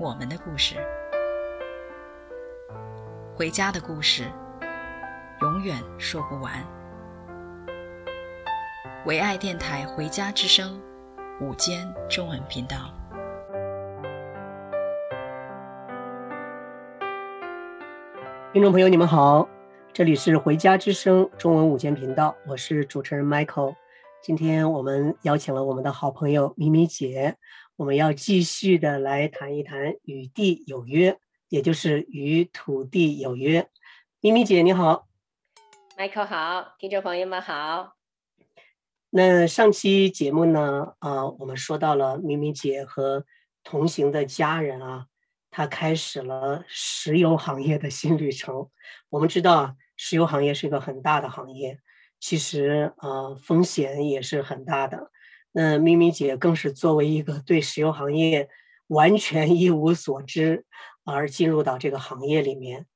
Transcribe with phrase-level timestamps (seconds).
[0.00, 0.74] 我们的故事，
[3.36, 4.24] 回家的故事，
[5.40, 6.52] 永远说不完。
[9.06, 10.82] 唯爱电台《回家之声》
[11.46, 12.92] 午间中文频道，
[18.52, 19.48] 听众朋友，你们好，
[19.92, 23.76] 这里是《回家之声》中文午间频道，我是主持人 Michael。
[24.20, 27.36] 今天我们邀请了我们的好朋友咪咪姐，
[27.76, 33.68] 我们要继续的来谈一谈与地有约，也就是与土地有约。
[34.20, 35.08] 咪咪姐你好
[35.98, 37.96] ，Michael 好，听众朋友们好。
[39.10, 43.26] 那上期节目呢，啊、呃，我们说到了咪咪姐和
[43.64, 45.06] 同行的家人啊，
[45.50, 48.70] 他开始了石油行业的新旅程。
[49.08, 51.80] 我们知道啊，石油行业是一个很大的行业。
[52.20, 55.10] 其实啊、呃，风险也是很大的。
[55.56, 58.48] 那咪咪姐更是作为一个对石油行业
[58.88, 60.66] 完全一无所知
[61.04, 62.86] 而进入到这个行业里面。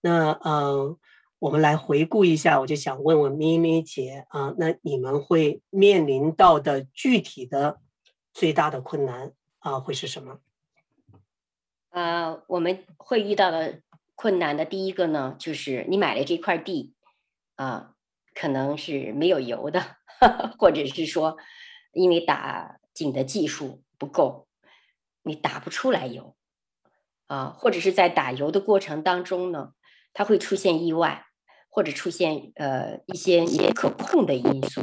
[0.00, 0.96] 那嗯、
[1.38, 7.80] 我们来回顾一下，我就想问问咪咪姐啊、那你们会面临到的具体的
[8.32, 10.38] 最大的困难啊、会是什么？
[11.90, 13.82] 呃，我们会遇到的
[14.14, 16.94] 困难的第一个呢，就是你买了这块地
[17.56, 17.92] 啊。
[18.38, 19.82] 可能是没有油的，
[20.60, 21.38] 或者是说，
[21.96, 24.46] 因为打井的技术不够，
[25.22, 26.36] 你打不出来油，
[27.26, 29.72] 啊，或者是在打油的过程当中呢，
[30.12, 31.24] 它会出现意外，
[31.70, 34.82] 或者出现呃一些不可控的因素，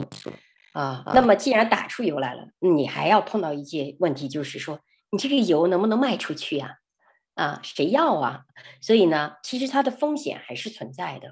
[0.74, 4.80] 啊，那么既然打出油来了，你还要碰到一些问题，就是说
[5.12, 6.78] 你这个油能不能卖出去呀？
[7.36, 8.46] 啊，谁要啊？
[8.82, 11.30] 所以呢，其实它的风险还是存在的。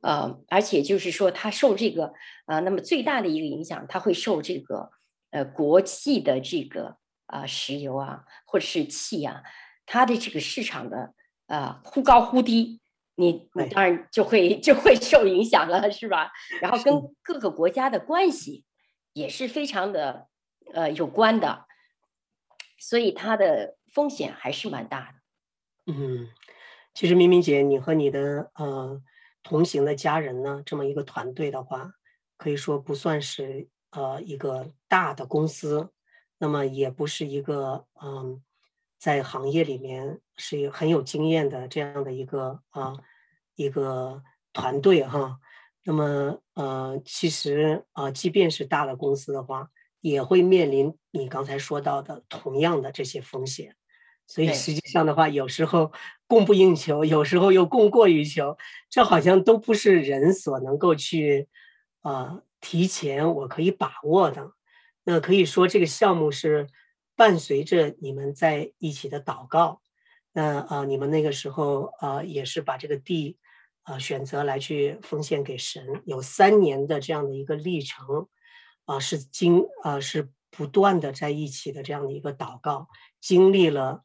[0.00, 2.12] 呃，而且就是说，它受这个
[2.44, 4.90] 呃，那么最大的一个影响，它会受这个
[5.34, 6.96] 呃国际的这个
[7.26, 9.42] 啊、呃、石油啊或者是气啊，
[9.84, 11.14] 它的这个市场的
[11.48, 12.80] 啊、呃、忽高忽低，
[13.16, 16.30] 你你当然就会就会受影响了，是吧？
[16.60, 18.64] 然后跟各个国家的关系
[19.12, 20.28] 也是非常的
[20.72, 21.66] 呃有关的，
[22.78, 25.92] 所以它的风险还是蛮大的。
[25.92, 26.28] 嗯，
[26.94, 29.02] 其实明明姐，你和你的呃。
[29.46, 31.92] 同行的家人呢，这么一个团队的话，
[32.38, 35.90] 可以说不算是呃一个大的公司，
[36.38, 38.40] 那么也不是一个嗯、呃，
[38.98, 43.04] 在行业里面是很有经验的这样的一个啊、呃、
[43.54, 44.22] 一个
[44.52, 45.38] 团队哈。
[45.84, 49.68] 那么呃，其实啊、呃，即便是大的公司的话，
[50.00, 53.76] 也会面临你刚才说到的同样的这些风险。
[54.26, 55.92] 所以实际上的话，有时候
[56.26, 58.56] 供不应求，有时候又供过于求，
[58.88, 61.46] 这好像都不是人所能够去，
[62.00, 64.52] 呃，提前我可以把握的。
[65.04, 66.66] 那可以说这个项目是
[67.14, 69.82] 伴随着你们在一起的祷告。
[70.32, 73.36] 那啊、你们那个时候啊、也是把这个地
[73.82, 78.28] 啊、选择来去奉献给神，有三年的这样的一个历程，
[78.86, 82.88] 啊、是经啊、是不断的在一起的这样的一个祷告，
[83.20, 84.02] 经历了。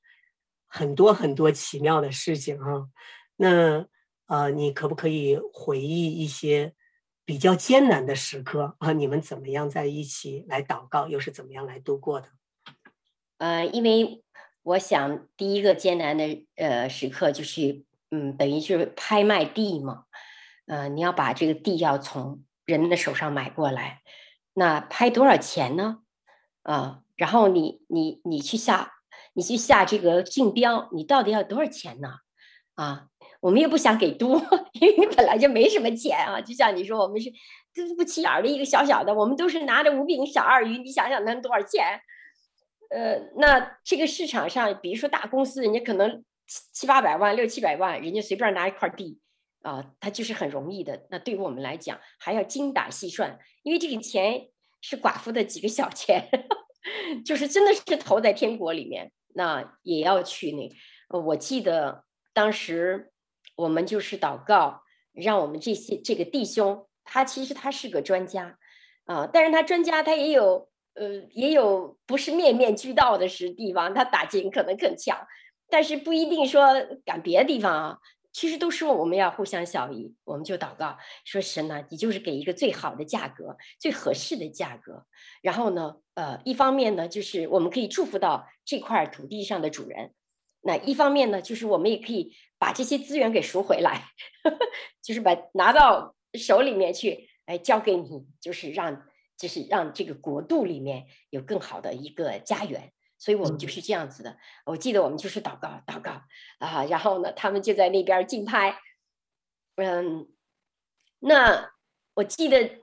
[0.71, 2.89] 很多很多奇妙的事情、啊，
[3.37, 3.87] 那
[4.27, 6.75] 呃，你可不可以回忆一些
[7.29, 8.91] 比较艰难的时刻啊？
[8.91, 12.29] 你们怎么样在一起来祷告，又是怎么样来度过的？
[13.37, 14.23] 呃，因为
[14.63, 20.05] 我想第一个艰难的呃时刻就是，嗯，等于就是拍卖地嘛，
[20.65, 24.01] 呃，你要把这个地要从人的手上买过来，
[24.55, 25.99] 那拍多少钱呢？
[26.63, 28.93] 啊、然后你你你去下。
[29.33, 32.15] 你去下这个竞标，你到底要多少钱呢？
[32.73, 33.08] 啊，
[33.39, 34.41] 我们又不想给多，
[34.81, 36.41] 因为本来就没什么钱啊。
[36.41, 37.31] 就像你说，我们是
[37.73, 41.99] 这不起眼的一个小小的，我们都是拿着五饼小二鱼，你想想能多少钱？
[42.89, 49.19] 呃，那这个市场上，比如说大公司，人家可能七七八百万、六七百万，人家随便拿一块地
[49.61, 51.05] 啊，它就是很容易的。
[51.09, 54.47] 那对于我们来讲，还要精打细算，因为这个钱
[54.81, 56.27] 是寡妇的几个小钱，
[57.23, 59.11] 就是真的是投在天国里面。
[59.35, 62.03] 那也要去那，我记得
[62.33, 63.11] 当时
[63.59, 68.57] 我们就是祷告，让我们这些这个弟兄，他其实他是个专家
[69.05, 75.27] 啊，但是他专家他也有呃也有不是面面俱到的是地方，他打井可能更强，
[75.69, 76.61] 但是不一定说
[77.05, 77.97] 赶别的地方啊。
[78.31, 80.95] 其实都说我们要互相效益，我们就祷告
[81.25, 85.05] 说神呢，你就是给一个最好的价格，最合适的价格。
[85.41, 90.11] 然后呢，呃，一方面呢，就是我们可以祝福到这块土地上的主人；
[90.69, 94.05] 那一方面呢，就是我们也可以把这些资源给赎回来，
[94.43, 94.59] 呵 呵
[95.01, 102.93] 就是把拿到手里面去，哎，交给你，就是让，就是让这个国度里面有更好的一个家园。
[103.17, 104.37] 所以我们就是这样子的。
[104.65, 106.21] 我记得我们就是祷告，祷告
[106.59, 108.79] 啊，然后呢，他们就在那边竞拍。
[109.75, 110.27] 嗯，
[111.17, 111.71] 那
[112.13, 112.79] 我记得，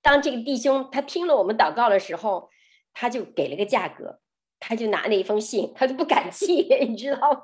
[0.00, 2.48] 当这个弟兄他听了我们祷告的时候，
[2.94, 4.20] 他就给了个价格，
[4.66, 7.40] 他就拿那一封信，他就不敢寄， 你知道吗？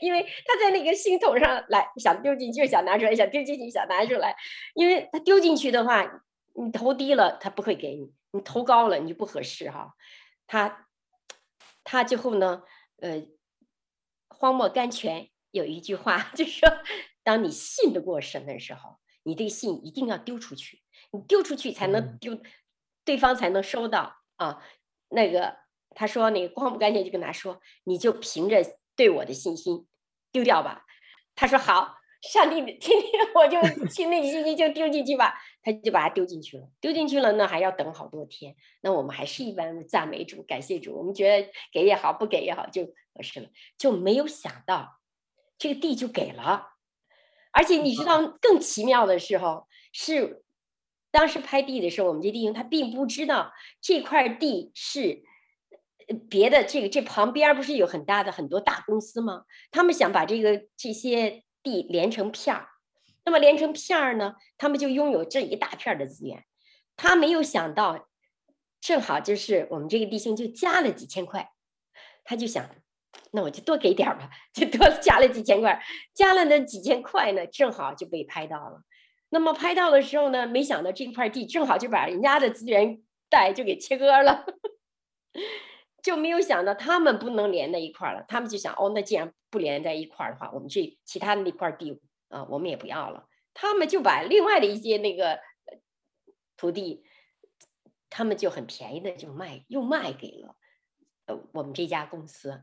[0.00, 4.34] 因为他在那个信筒上来想丢进去，想拿出来，想丢进去，想拿出来。
[4.74, 6.22] 因为他丢进去的话，
[6.54, 9.94] 你投低了，他不会给你；你投高了，你就不合适哈。
[10.46, 10.82] 他。
[11.88, 12.64] 他最后呢，
[13.00, 13.28] 呃，
[14.28, 16.68] 荒漠甘泉有一句话， 就是说，
[17.22, 20.82] 当你信得过神的时候，你这信一定要丢出去，
[21.12, 22.36] 你丢出去才能丢，
[23.04, 24.60] 对方才能收到啊。
[25.10, 25.56] 那个
[25.96, 28.64] 他说，那个荒漠甘泉就跟他说，你就凭着
[28.94, 29.88] 对我的信心
[30.30, 30.84] 丢掉吧。
[31.34, 31.96] 他说好。
[32.22, 38.56] 上帝， 天天我就去那信息就丢进去吧，他就把它丢进去了，丢进去了呢，还要等好多天。
[38.80, 40.96] 那我们还是一般的赞美主，感谢主。
[40.96, 43.48] 我们觉得给也好，不给也好，就合适了。
[43.78, 44.98] 就没有想到
[45.58, 46.70] 这个地就给了，
[47.52, 50.42] 而且你知道更奇妙的时候是，
[51.12, 55.22] 当时拍地的时候，我们这弟兄他并不知道这块地是
[56.28, 59.44] 别的，这个这旁边不是有很大的很多大公司吗？
[59.70, 61.42] 他们想把这个这些。
[61.66, 62.68] 地连成片儿，
[63.24, 66.44] 那么连成片儿呢，他们就拥有这一大片的资源。
[66.94, 68.06] 他没有想到，
[68.80, 71.50] 正好就是我们这个弟兄就加了几千块，
[72.22, 72.70] 他就想，
[73.32, 75.82] 那我就多给点吧，就多加了几千块。
[76.14, 78.82] 加了那几千块呢，正好就被拍到了。
[79.30, 84.44] 那么拍到的时候呢，没想到这块地正好就把人家的资源带就给切割了。
[86.06, 93.26] 就没有想到他们不能连在一块儿了，他们就想哦，那既然不连在一块儿的话，我们这其他的那块地啊，我们也不要了。
[93.52, 95.40] 他们就把另外的一些那个
[96.56, 97.02] 土地，
[98.08, 100.54] 他们就很便宜的就卖，又卖给了
[101.26, 102.62] 呃我们这家公司，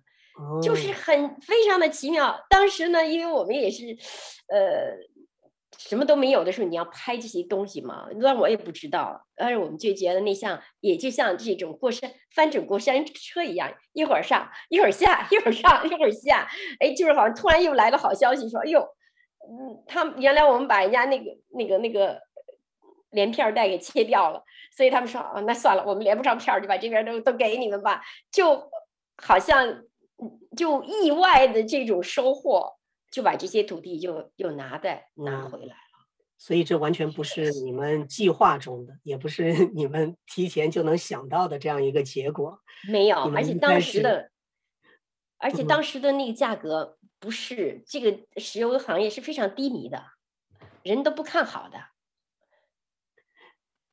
[0.61, 2.45] 就是很非常的奇妙。
[2.49, 3.97] 当时呢，因为我们也是
[4.47, 4.95] 呃。
[5.77, 8.07] 什么都没有的时候，你要拍这些东西吗？
[8.17, 9.25] 那我也不知道。
[9.35, 16.47] 但是我们就觉得那像，也就像这种过山翻转过山车一样，一会儿上，一会儿下，一会儿上，一会儿下。
[16.79, 22.19] 哎，就是好像突然又来了好消息，说：“哎呦，嗯，他们原来我们把人家那个那个那个
[23.11, 24.43] 连片带给切掉了，
[24.75, 28.69] 所以他们说啊，那算了，我们连不上片儿，就把这边都都给你们吧。”就
[29.21, 29.83] 好像
[30.55, 32.77] 就意外的这种收获。
[33.13, 42.59] 就把这些土地又又拿在拿回来了，所以这完全不是你们计划中的，也不是 你们提前就能想到的这样一个结果。
[42.89, 44.31] 没有，而且当时的，
[45.37, 50.03] 而且当时的那个价格不是这个石油行业是非常低迷的，
[50.81, 51.77] 人都不看好的，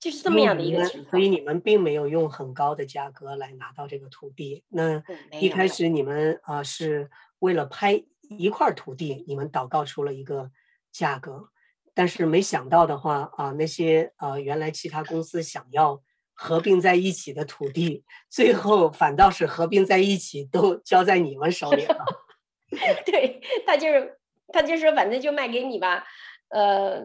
[0.01, 1.11] 就是这么样的一个情况。
[1.11, 4.65] 所以你们并没有用很高的价格来拿到这个土地。
[4.71, 5.03] 那
[5.39, 7.11] 一开始你们啊是
[7.41, 8.03] 为了拍。
[8.39, 10.51] 一块土地，你们祷告出了一个
[10.93, 11.51] 价格，
[11.95, 16.01] 但是没想到的话啊，那些呃原来其他公司想要
[16.33, 22.05] 合并在一起的土地，最后反倒是合并在一起都交在你们手里了。
[23.05, 24.19] 对，他就是
[24.53, 26.05] 他就说反正就卖给你吧，
[26.49, 27.05] 呃，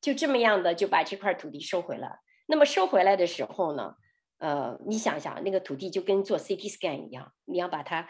[0.00, 2.20] 就这么样的就把这块土地收回来。
[2.46, 3.94] 那么收回来的时候呢，
[4.38, 8.08] 呃，你想想那个土地就跟做 CT scan 一样，你要把它。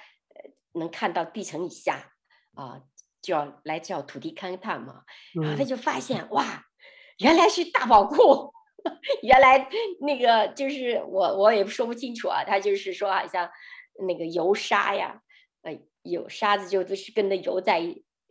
[0.79, 2.13] 能看到地层以下，
[2.55, 2.81] 啊，
[3.23, 5.03] 就要来叫土地勘探嘛。
[5.35, 6.65] 然后他就发现，哇，
[7.19, 8.53] 原来是大宝库，
[9.23, 9.69] 原来
[10.01, 12.45] 那个就是我我也说不清楚啊。
[12.45, 13.51] 他就是说，好像
[14.07, 15.21] 那个油沙呀，
[15.63, 17.81] 呃，有沙子就都是跟那油在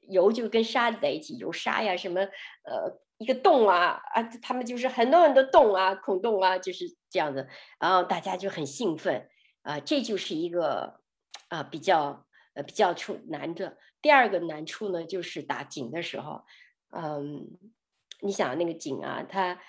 [0.08, 7.48] 油就跟沙子在一起，油沙呀什么呃一个洞啊啊，他们就是很多很多洞啊孔洞啊，就是这样子。
[7.80, 9.28] 然后大家就很兴奋
[9.64, 11.02] 啊，这就是一个
[11.50, 12.24] 啊比较。
[12.56, 13.78] 呃，比较出难的。
[14.02, 16.44] 第二个难处呢，就是打井的时候，
[16.96, 17.48] 嗯，
[18.22, 19.60] 你想那个井啊，它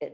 [0.00, 0.08] 呃，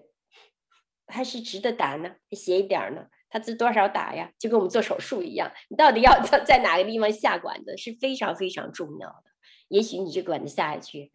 [1.06, 4.30] 还是直的打呢，斜一点呢，它是多少打呀？
[4.38, 9.24] 就跟我们做手术一样，你到底要在 在哪个地方下管子是非常非常重要的。
[9.68, 11.12] 也许你这管子下下去，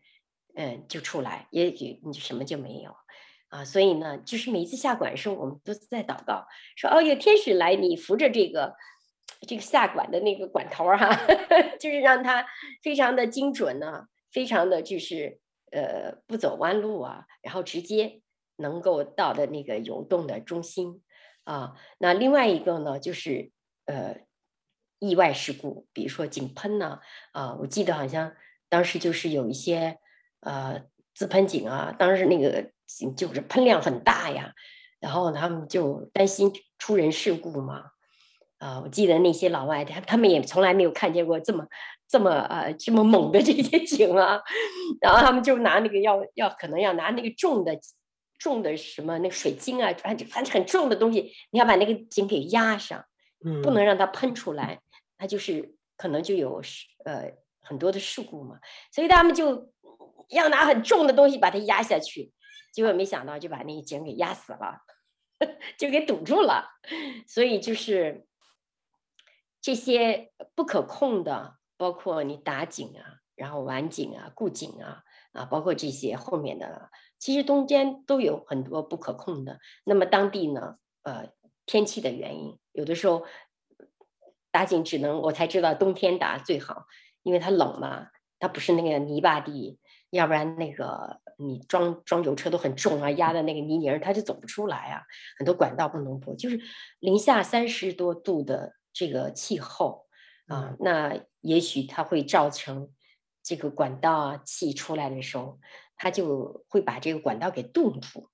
[0.55, 2.95] 嗯，就出来；也许你什么就没有
[3.49, 3.63] 啊。
[3.63, 8.75] 所以呢，就是每次下管的时候，我们都在祷告，说：“哦，有天使来，你扶着这个。”
[9.47, 11.19] 这个下管的那个管头哈、啊，
[11.79, 12.45] 就是让它
[12.83, 15.39] 非常的精准呢、非常的就是
[15.71, 18.21] 呃不走弯路啊，然后直接
[18.57, 21.01] 能够到的那个涌动的中心
[21.43, 21.75] 啊。
[21.97, 23.51] 那另外一个呢，就是
[23.85, 24.17] 呃
[24.99, 26.99] 意外事故，比如说井喷呢
[27.31, 28.35] 啊，我记得好像
[28.69, 29.97] 当时就是有一些
[30.41, 30.83] 呃
[31.15, 34.53] 自喷井啊，当时那个井就是喷量很大呀，
[34.99, 37.91] 然后他们就担心出人事故嘛。
[38.61, 41.65] 啊，我记得那些老外，他他们也从来没有看见过这么
[42.07, 44.39] 这么呃这么猛的这些井啊，
[45.01, 47.75] 然后他们就拿那个要要可能要拿那个重的
[48.37, 53.03] 重的什么那个水晶啊，反正反正很重的东西，你要把那个井给压上，
[53.43, 54.79] 嗯，不能让它喷出来，
[55.17, 56.61] 它就是可能就有
[57.05, 58.59] 呃很多的事故嘛，
[58.91, 59.71] 所以他们就
[60.29, 62.31] 要拿很重的东西把它压下去，
[62.71, 64.81] 结果没想到就把那个井给压死了，
[65.79, 66.63] 就给堵住了，
[67.25, 68.23] 所以就是。
[69.61, 75.03] 这些不可控的，包括你打井啊，然后挽井啊、固井啊，
[75.33, 76.89] 啊，包括这些后面的，
[77.19, 79.59] 其实中间都有很多不可控的。
[79.83, 81.29] 那么当地呢，呃，
[81.67, 83.23] 天气的原因，有的时候
[84.49, 86.87] 打井只能我才知道冬天打最好，
[87.21, 88.07] 因为它冷嘛，
[88.39, 95.03] 它不是那个泥巴地，要不然那个你装装油车都很重啊，压的那个泥泥儿它就走不出来啊，
[95.37, 96.59] 很多管道不能破，就是
[96.99, 98.73] 零下三十多度的。
[98.93, 100.05] 这个气候
[100.47, 102.91] 啊，那也许它会造成
[103.41, 105.59] 这个管道啊气出来的时候，
[105.95, 108.29] 它就会把这个管道给冻住。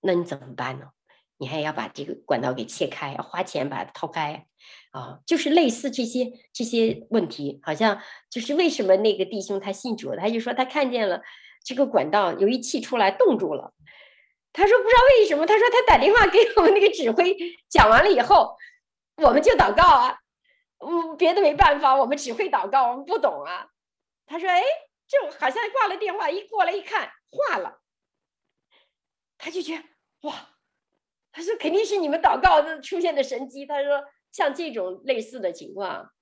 [0.00, 0.90] 那你怎么办呢？
[1.38, 4.46] 你还要把这个管道给切开，要花钱把它掏开
[4.90, 5.20] 啊。
[5.24, 11.22] 就是类似这些这些问题，好像就是为什么那个弟兄他信主，他就说他看见了
[11.64, 13.72] 这个管道由于气出来冻住了。
[14.52, 17.36] 他说不知道为什么，他说他打电话给我们那个指挥
[17.68, 18.56] 讲完了以后。
[19.18, 20.18] 我们就祷告啊，
[20.78, 23.68] 嗯，别的没办法，我们只会祷告，我们不懂啊。
[24.26, 24.62] 他说：“哎，
[25.08, 27.80] 就好像挂了电话，一过来一看化了，
[29.36, 29.82] 他就觉得
[30.20, 30.50] 哇，
[31.32, 33.66] 他说肯定是你们祷告的出现的神迹。
[33.66, 36.12] 他说像这种类似的情况，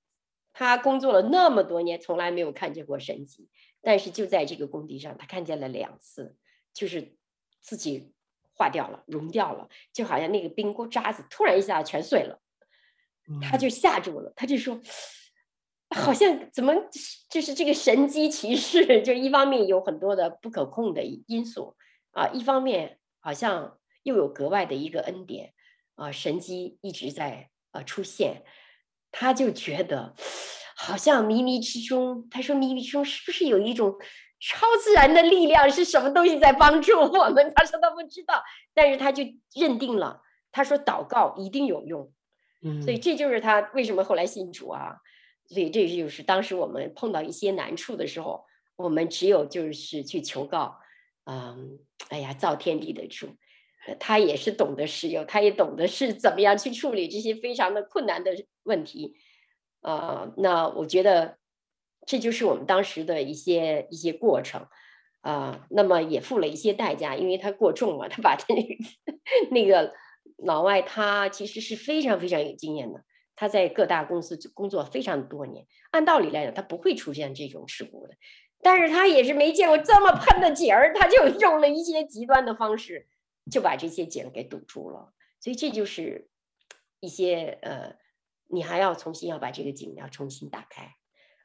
[0.54, 3.50] 他工作了那么多年，从来没有看见过神迹，
[3.82, 6.34] 但是就在这个工地上，他看见了两次，
[6.72, 7.14] 就是
[7.60, 8.14] 自己
[8.54, 12.40] 化掉了，融掉了，就好像那个冰锅渣子突然一下全碎了。”
[13.42, 14.80] 他就吓住了，他就说，
[15.94, 16.74] 好像怎么
[17.28, 21.76] 就是这个神迹奇事，就一方面有很多的不可控的因素
[22.12, 25.52] 啊，一方面好像又有格外的一个恩典
[25.96, 28.44] 啊，神迹一直在啊出现，
[29.10, 30.14] 他就觉得
[30.76, 33.96] 好像冥冥之中，他说冥冥之中是不是有一种
[34.38, 37.52] 超自然的力量，是什么东西在帮助我们？
[37.56, 38.42] 他说他不知道，
[38.74, 40.20] 但是他就认定了，
[40.52, 42.12] 他说祷告一定有用。
[42.82, 44.96] 所以这就是他为什么后来信主啊。
[45.48, 48.44] 所以这就是当时我们碰到一些难处的时候，
[48.74, 50.76] 我们只有就是去求告，
[51.24, 53.28] 嗯，哎呀，造天地的主，
[54.00, 58.32] 他也是懂得石油，他也懂得是怎么样去处理这些非常的困难的
[58.64, 59.14] 问题，
[59.82, 61.38] 啊，那我觉得
[62.04, 64.66] 这就是我们当时的一些一些过程，
[65.20, 68.74] 啊，那么也付了一些代价，因为他过重嘛，他把他那个
[69.52, 69.94] 那个。
[70.36, 78.14] 老外他其实是非常非常有经验的，他在各大公司工作非常多年，按道理来讲他不会出现这种事故的，
[78.60, 83.08] 但是他也是没见过这么喷的井儿，他就用了一些极端的方式，
[83.50, 85.12] 就把这些井给堵住了。
[85.40, 86.28] 所以这就是
[87.00, 87.96] 一些呃，
[88.48, 90.94] 你还要重新要把这个井要重新打开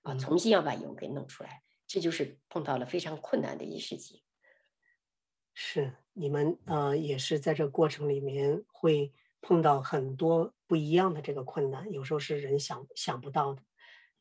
[0.02, 4.22] 啊，重新要把油给弄出来，这就是碰到了非常困难的一些事情。
[5.54, 13.62] 是你们呃，也是在这过程里面会碰到很多不一样的这个困难，有时候是人想想不到的，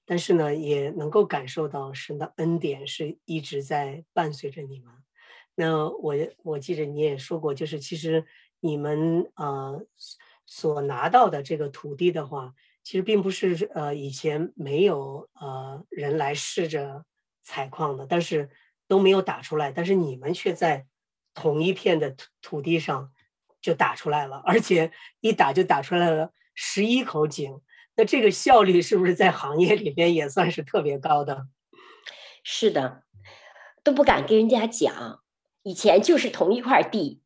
[0.04, 4.92] 但是呢，也能够感受到神的恩典是一直在伴随着你们。
[5.54, 8.24] 那我我记得你也说过，就是其实
[8.60, 9.84] 你们呃
[10.46, 17.04] 所拿到的这个土地的话，其实并不是呃以前没有呃人来试着
[17.42, 18.50] 采矿的，但是
[18.88, 20.86] 都没有打出来，但是你们却在。
[21.34, 23.12] 同一片的土土地上
[23.62, 27.60] 就打出来了，而且一打就打出来了十一口井，
[27.96, 31.46] 那这个效率是不是在行业里边也算是特别高的？
[32.42, 33.04] 是的，
[33.84, 35.22] 都不敢跟人家讲。
[35.62, 37.22] 以前就是同一块地，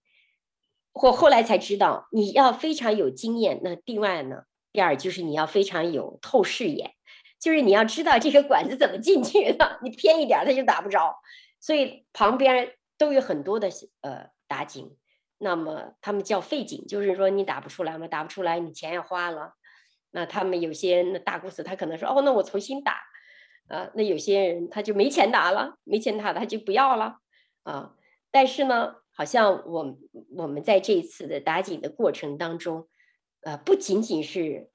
[0.92, 3.61] 我后来才知道，你要非常有经验。
[3.62, 4.42] 那另外呢，
[4.73, 6.94] 第二就是你要非常有透视眼，
[7.40, 11.16] 就是你要知道这个管子怎么进去的，你偏一点它就打不着。
[11.61, 12.75] 所以旁边。
[13.04, 13.68] 都有很多的
[14.00, 14.96] 呃打井，
[15.37, 19.52] 那么他们叫废井，就是说你打不出来嘛，打不出来你钱也花了，
[20.12, 23.02] 那他们有些那大公司，他可能说哦，那我重新打。
[23.68, 27.18] 啊，那有些人他就没钱打了，没钱打他就不要了
[27.62, 27.94] 啊。
[28.30, 29.99] 但是呢，好像我
[30.37, 32.88] 我们在这一次的打井的过程当中，
[33.40, 34.70] 呃，不仅仅是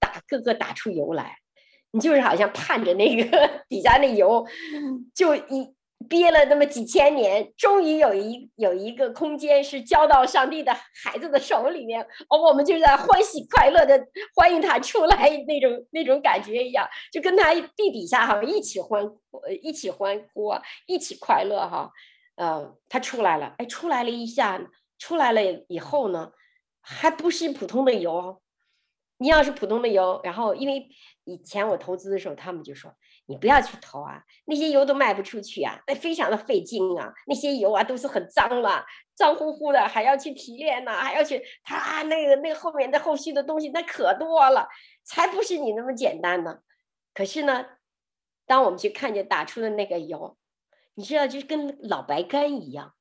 [0.00, 1.38] 打个个打出油来，
[1.90, 4.46] 你就是好像盼着那个 底下那油
[5.14, 5.75] 就一。
[6.08, 19.02] 憋了那么几千年，终于有一有一个空间是交到上帝的孩子的手里面，哦，我们就在欢喜快乐的欢迎他出来，那种那种感觉一样，就跟他地底下哈一起欢
[19.62, 20.52] 一起欢呼，
[20.86, 21.90] 一起快乐哈，
[22.36, 24.60] 呃，他出来了，哎，出来了一下，
[24.98, 26.30] 出来了以后呢，
[26.80, 28.40] 还不是普通的油，
[29.18, 30.88] 你要是普通的油，然后因为
[31.24, 32.94] 以前我投资的时候，他们就说。
[33.26, 44.68] 你不要去投啊，那些油都卖不出去啊，那非常的费劲啊，那些油啊都是很脏了，脏乎乎的，还要去提炼呢，还要去，他那个那个后面的后续的东西那可多了，
[45.02, 46.58] 才不是你那么简单呢。
[47.12, 47.66] 可是呢，
[48.46, 50.36] 当我们去看见打出的那个油，
[50.94, 52.94] 你知道，就是跟老白干一样，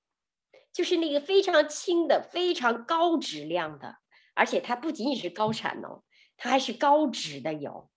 [0.74, 3.98] 就是那个非常轻的、非常高质量的，
[4.34, 6.02] 而且它不仅仅是高产哦，
[6.36, 7.90] 它还是高脂的油。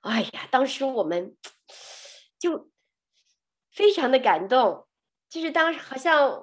[0.00, 1.36] 哎呀，当时我们
[2.38, 2.68] 就
[3.72, 4.86] 非常的感动，
[5.28, 6.42] 就是当时好像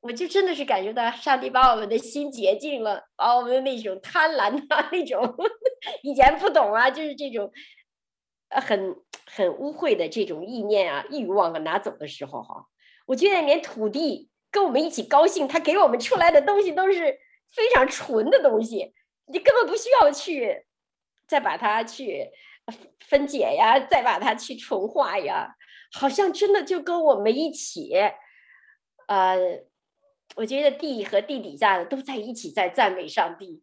[0.00, 5.34] 我就真的是感觉到上帝把我们的心洁净了，把我们的那种贪婪啊，那种
[6.02, 7.50] 以前不懂啊，就是这种
[8.50, 12.66] 很很污秽的这种意念啊、欲望啊拿走的时候哈，
[13.06, 17.18] 我觉得连土地跟我们一起高兴，他给我们出来的东西都是
[17.54, 18.94] 非常纯的东西，
[19.26, 20.66] 你根本不需要去
[21.26, 22.30] 再把它去。
[23.08, 25.54] 分解呀，再把它去纯化呀，
[25.92, 27.92] 好像真的就跟我们一起，
[29.08, 29.38] 呃，
[30.36, 33.62] 我觉得地和地底下的都在一起在赞美上帝，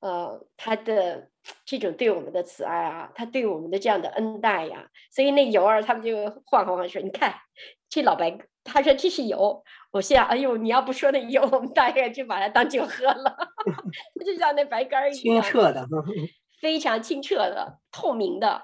[0.00, 1.30] 呃，他的
[1.64, 7.34] 这种对我们的慈爱啊，他对我们的这样的恩待呀，所以那油儿他们就晃晃晃说：“你看
[7.88, 13.36] 这老白，他说这是油。”我想，哎呦，你要不说那油，我们大概就把它当酒喝了，
[14.24, 15.86] 就像那白干一样，清澈的。
[16.62, 18.62] 非常清澈的、透明的，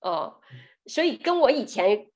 [0.00, 0.40] 哦，
[0.86, 2.10] 所以跟我以前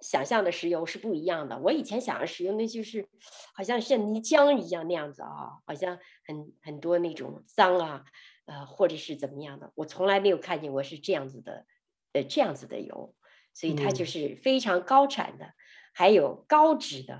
[0.00, 1.56] 想象的石油是不一样的。
[1.60, 3.08] 我以前想的石油，那就是
[3.54, 8.04] 好像像泥浆一样那样子啊、哦，好像很很多那种脏啊，
[8.46, 9.70] 呃，或者是怎么样的。
[9.76, 11.64] 我从来没有看见过是这样子的，
[12.12, 13.14] 呃，这样子的油，
[13.54, 15.54] 所以它就是非常高产的，嗯、
[15.94, 17.14] 还有高质的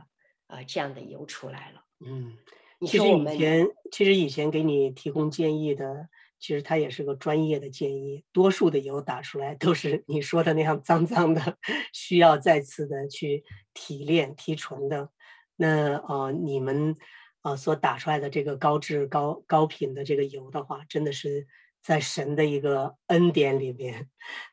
[0.48, 1.84] 啊、呃，这样的油出来了。
[2.04, 2.36] 嗯，
[2.80, 6.08] 其实以前其实以前给你提供建议的。
[6.38, 11.56] 其实它也是个专业的建议，多数的油打出来都是你说的那样脏脏的，
[11.92, 13.42] 需要再次的去
[13.74, 15.10] 提炼提纯的。
[15.56, 16.94] 那呃，你们
[17.42, 21.46] 呃所打出来的这个高质高高品的这个油的话，真的是
[21.82, 24.08] 在神的一个恩典里面。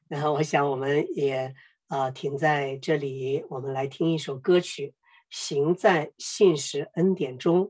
[0.07, 1.53] 然后我想我们也
[1.89, 4.87] 呃停在这里，我们来听一首歌曲
[5.29, 7.65] 《行在信实恩典中》。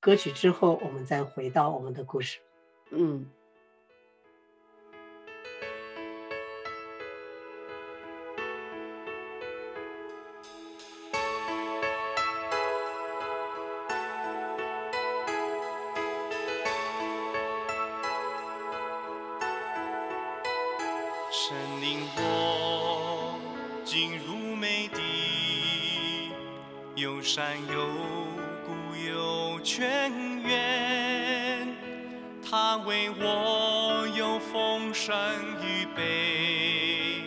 [0.00, 2.38] 歌曲之后，我们再回到我们的故事。
[2.90, 3.26] 嗯。
[21.48, 23.40] 神灵我
[23.82, 26.30] 进入美地，
[26.94, 27.86] 有山有
[28.66, 31.66] 谷有泉源，
[32.44, 35.16] 他为我有丰盛
[35.62, 37.22] 预备，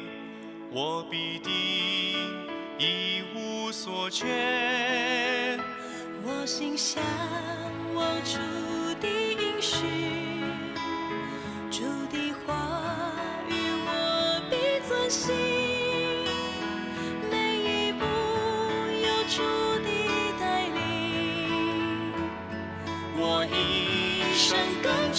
[0.69, 1.51] 我必定
[2.77, 4.27] 一无所缺。
[6.23, 7.03] 我心向
[7.95, 8.37] 往主
[9.01, 10.10] 的应许。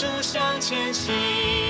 [0.03, 1.62] 一路向前行。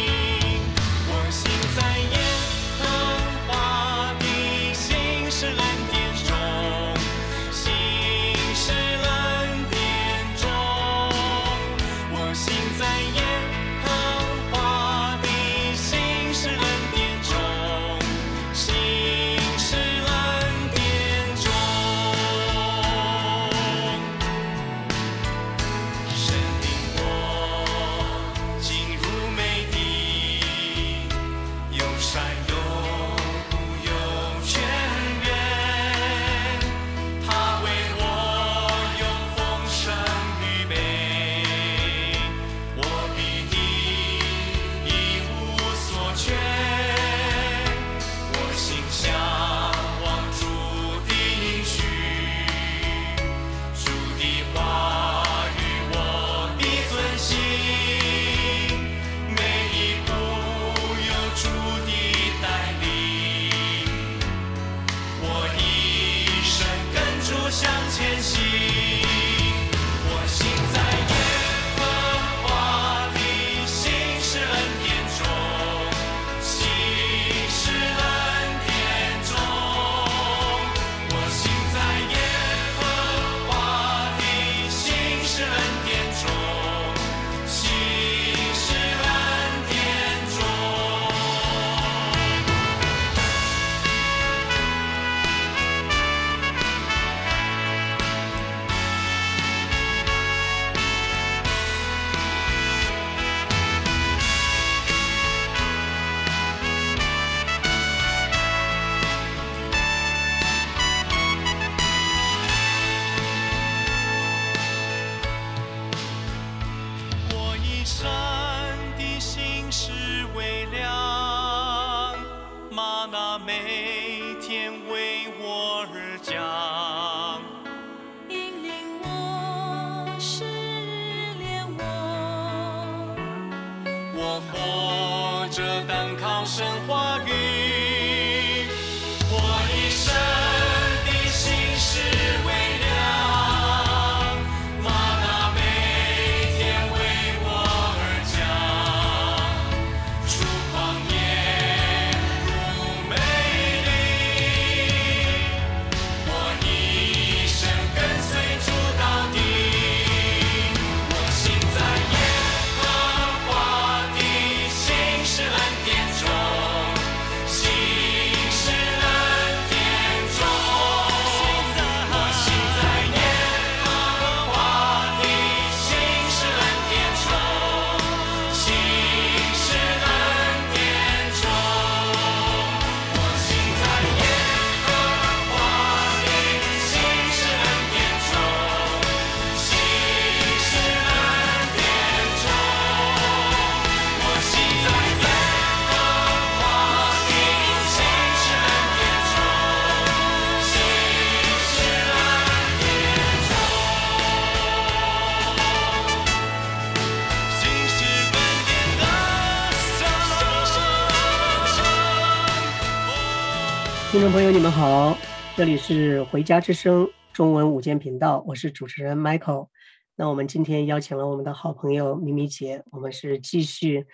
[215.62, 219.68] 这里是回家之声中文午间频道，我是主持人 Michael。
[220.16, 224.04] 那我们今天邀请了我们的好朋友咪咪姐，我们是继续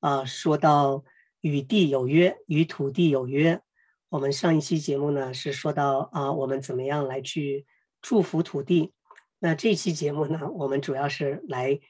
[0.00, 1.02] 啊、说到
[1.40, 3.62] 与地有约，与土地有约。
[4.10, 7.64] 我们上一期节目呢是说到啊、我们怎么样来去
[8.02, 8.92] 祝福土地。
[9.38, 11.80] 那这期节目呢，我们主要是来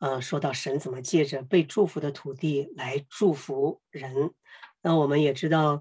[0.00, 4.32] 呃说到神怎么借着被祝福的土地来祝福人。
[4.82, 5.80] 那我们也知道。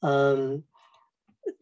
[0.00, 0.62] 嗯，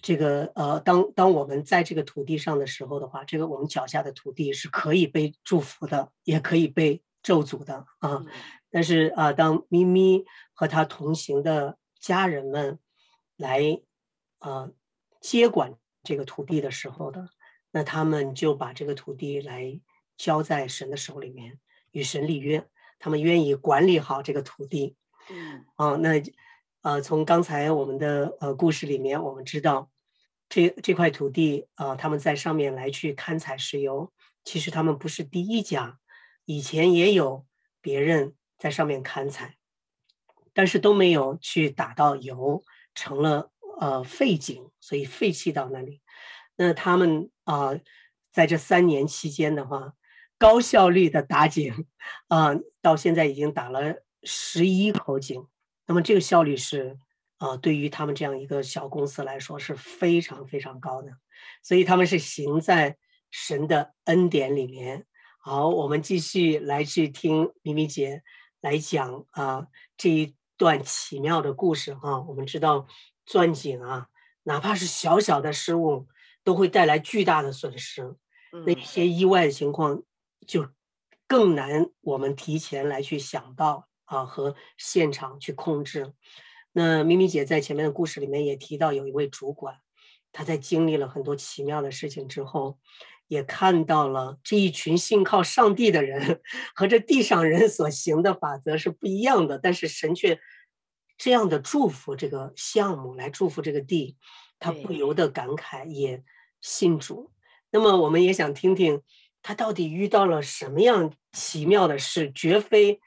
[0.00, 8.24] 这个呃，当当我们在这个土地上的时候的话，这个我们脚下的土地是可以被祝福的，也可以被咒诅的啊。
[8.70, 12.78] 但是啊，当咪咪和他同行的家人们
[13.36, 13.80] 来
[14.38, 14.70] 啊
[15.20, 17.28] 接管这个土地的时候的，
[17.70, 19.80] 那他们就把这个土地来
[20.16, 21.58] 交在神的手里面，
[21.92, 22.66] 与神立约，
[22.98, 24.96] 他们愿意管理好这个土地。
[25.30, 26.22] 嗯，啊，那。
[26.84, 29.90] 呃，从刚才我们的呃故事里面，我们知道
[30.50, 34.12] 这这块土地啊，呃，他们在上面来去勘采石油，
[34.44, 35.98] 其实他们不是第一家，
[36.44, 37.46] 以前也有
[37.80, 39.56] 别人在上面勘采，
[40.52, 42.62] 但是都没有去打到油，
[42.94, 46.02] 成了呃废井，所以废弃到那里。
[46.56, 47.80] 那他们啊，呃，
[48.30, 49.94] 在这三年期间的话，
[50.36, 51.86] 高效率的打井
[52.28, 55.46] 啊，呃，到现在已经打了十一口井。
[55.86, 56.98] 那么这个效率是，
[57.36, 61.10] 啊、呃，对于他们这样一个小公司来说是非常非常高的，
[61.62, 62.96] 所以他们是行在
[63.30, 65.06] 神的恩典里面。
[65.40, 68.22] 好，我们继续来去听咪咪姐
[68.62, 72.20] 来讲啊、呃、这一段奇妙的故事哈、啊。
[72.22, 72.86] 我们知道
[73.26, 74.08] 钻井啊，
[74.44, 76.08] 哪怕是小小的失误，
[76.42, 78.16] 都会带来巨大的损失。
[78.64, 80.02] 那些意外的情况
[80.46, 80.68] 就
[81.26, 83.88] 更难我们提前来去想到。
[84.04, 86.12] 啊，和现场去控制。
[86.72, 89.76] 那咪咪姐在前面的故事里面也提到，有一位主管，
[90.32, 92.78] 他在经历了很多奇妙的事情之后，
[93.28, 96.40] 也看到了这一群信靠上帝的人
[96.74, 99.58] 和这地上人所行的法则是不一样的。
[99.58, 100.40] 但是神却
[101.16, 104.16] 这样的祝福这个项目，来祝福这个地，
[104.58, 106.24] 他不由得感慨，也
[106.60, 107.30] 信主。
[107.70, 109.00] 那么我们也想听听
[109.42, 113.00] 他到底遇到了什么样奇妙的事，绝非。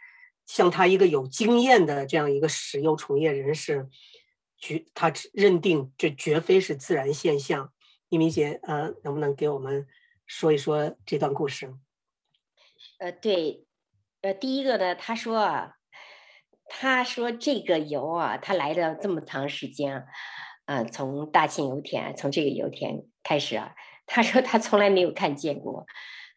[0.47, 3.87] 像他一个有经验的这样一个石油从业人士，
[4.57, 7.71] 绝他认定这绝非是自然现象。
[8.09, 9.85] 咪咪姐，呃，能不能给我们
[10.25, 11.75] 说一说这段故事？
[12.99, 13.65] 呃，对，
[14.21, 15.73] 呃，第一个呢，他说啊，
[16.69, 19.97] 他说这个油啊，他来了这么长时间，
[20.63, 25.85] 啊、呃，从大庆油田，从这个油田开始啊，他说他从来没有看见过，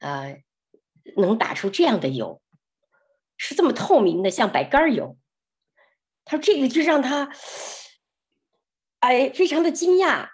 [0.00, 0.42] 呃，
[1.16, 2.42] 能打出这样的油。
[3.42, 5.16] 是这么透明的，像白干油。
[6.26, 7.32] 他说这个就让他，
[8.98, 10.28] 哎，非常的惊讶。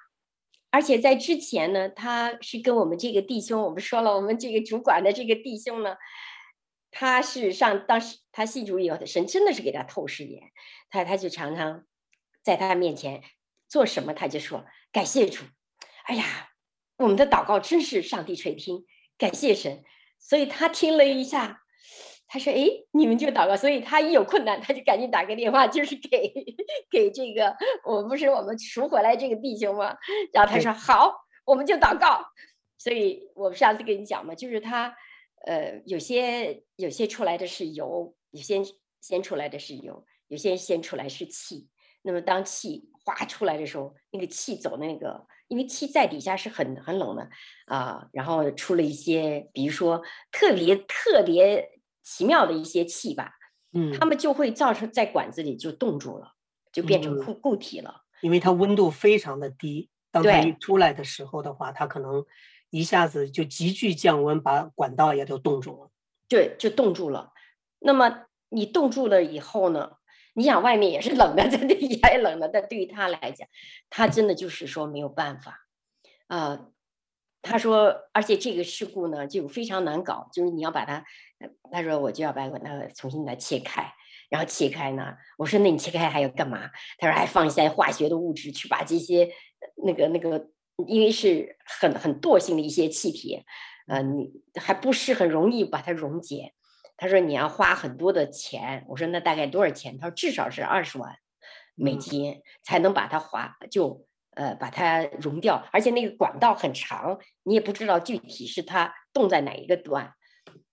[0.71, 5.97] 而且在之前呢，他是跟我们这个弟兄，我们说了，我们这个主管的这个弟兄呢，
[6.91, 10.51] 他事实上当时他信主以后，神真的是给他透视眼，
[10.91, 11.87] 他他就常常
[12.43, 13.23] 在他面前
[13.69, 15.45] 做什么，他就说感谢主。
[16.07, 16.25] 哎呀，
[16.97, 18.85] 我们的祷告真是上帝垂听，
[19.17, 19.85] 感谢神。
[20.19, 21.63] 所以他听了一下。
[22.29, 26.33] 他说：“哎，你们就祷告，所以他一有困难，他就赶紧打个电话，就是给
[26.91, 29.97] 给这个我不是我们赎回来这个弟兄吗？
[30.33, 32.25] 然后他说好，我们就祷告。
[32.79, 34.95] 所以我们上次跟你讲嘛，就是他
[35.47, 38.63] 呃有些有些出来的是油，有些
[39.01, 41.69] 先出来的是油，有些先出来是气，
[42.03, 47.29] 那么当气哗出来的时候，那个气走那个，因为气在底下是很很冷的
[47.67, 51.71] 啊，然后出了一些，比如说特别特别
[52.07, 53.33] 奇妙的一些气吧，
[53.73, 56.35] 嗯，他们就会造成在管子里就冻住了，
[56.73, 62.25] 就变成固固体了，因为它温度非常的低，当它一出来的时候的话，它可能
[62.71, 65.91] 一下子就急剧降温，把管道也都冻住了，
[66.29, 67.33] 对，就冻住了。
[67.81, 69.97] 那么你冻住了以后呢？
[70.39, 73.49] 你想外面也是冷的， 在底下也冷的，但对于他来讲，
[73.89, 75.67] 他真的就是说没有办法，
[76.27, 76.73] 啊、呃，
[77.41, 81.03] 他说，而且这个事故呢就非常难搞，就是你要把它，
[81.71, 83.93] 他说我就要把它重新的切开，
[84.31, 86.71] 然后切开呢，我说那你切开还要干嘛？
[86.99, 89.29] 他说还放一些化学的物质去把这些
[89.85, 90.49] 那个那个，
[90.87, 93.45] 因为是很很惰性的一些气体，
[93.89, 96.53] 呃，你还不是很容易把它溶解。
[96.97, 99.99] 他说你要花很多的钱，我说那大概多少钱？
[99.99, 101.17] 他说至少是二十万
[101.75, 110.15] 美金才能把它划，就呃把它溶掉，而且那个管道很长，你也不知道具体是它冻在哪一个段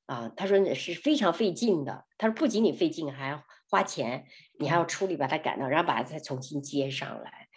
[0.06, 0.32] 啊。
[0.36, 4.26] 他说是非常费劲的，他说不仅仅费劲，还要花钱，
[4.60, 7.48] 你还要处理把它赶到，然后把它再重新接上来。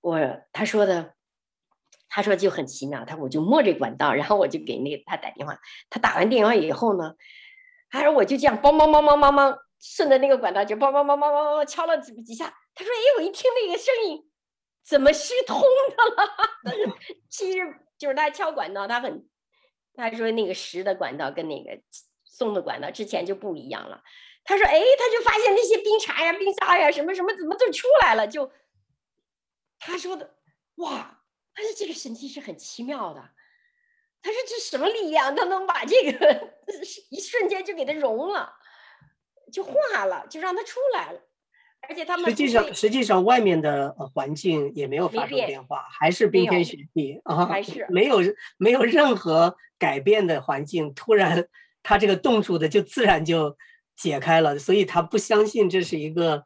[0.00, 0.18] 我
[0.52, 1.14] 他说的，
[2.08, 5.58] 他说就很奇妙，他我就摸这管道，然后我就给那个他打电话，
[5.90, 7.14] 他打完电话以后呢。
[7.90, 12.52] 他说我就这样梆梆梆梆梆梆，顺着那个管道就梆梆梆梆梆梆敲了几几下。
[12.74, 14.30] 他说：“哎，我一听那个声音，
[14.84, 16.84] 怎么是通的了？”
[17.30, 17.58] 其实
[17.96, 19.26] 就是他敲管道，他很，
[19.98, 21.78] 他说那个实的管道跟那个
[22.24, 24.02] 松的管道之前就不一样了。
[24.44, 28.50] 他说：“哎，他就发现那些冰碴呀、冰沙呀什么什么怎么都出来了。”就
[29.78, 30.36] 他说的
[30.76, 33.30] 哇，他说这个神奇是很奇妙的。
[34.22, 35.34] 他说：“这什么力量？
[35.36, 36.54] 他能把这个
[37.10, 38.54] 一瞬间就给它融了，
[39.52, 41.20] 就化了，就让它出来了。
[41.80, 48.18] 而且他们实际上，实际上外面的环境也没有发生变化，还是冰天雪地啊，还是没有
[48.58, 50.92] 没有任何改变的环境。
[50.92, 51.48] 突然，
[51.82, 53.56] 他这个冻住的就自然就
[53.96, 56.44] 解开了，所以他不相信这是一个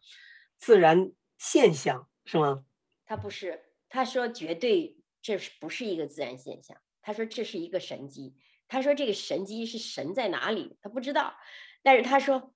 [0.59, 2.65] 自然现象，是吗？
[3.05, 8.37] 他不是，他说绝对这是不是一个自然现象。”他说这是一个神机，
[8.69, 11.35] 他说这个神机是神在哪里，他不知道，
[11.83, 12.55] 但是他说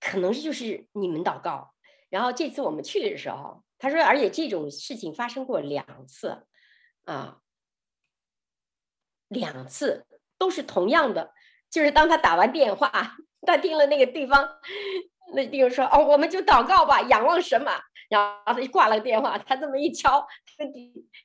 [0.00, 1.75] 可能就是你们祷告。
[2.08, 6.46] 然后这次我们去的时候，他说而且这种事情发生过两次，
[7.04, 7.38] 啊，
[9.28, 10.06] 两次
[10.38, 11.32] 都是同样的，
[11.70, 12.90] 就是当他打完电话，
[13.46, 14.58] 他听了那个地方
[15.34, 17.82] 那地方说哦，我们就祷告吧，仰望神马。
[18.08, 20.24] 然后他就挂了个电话，他这么一敲，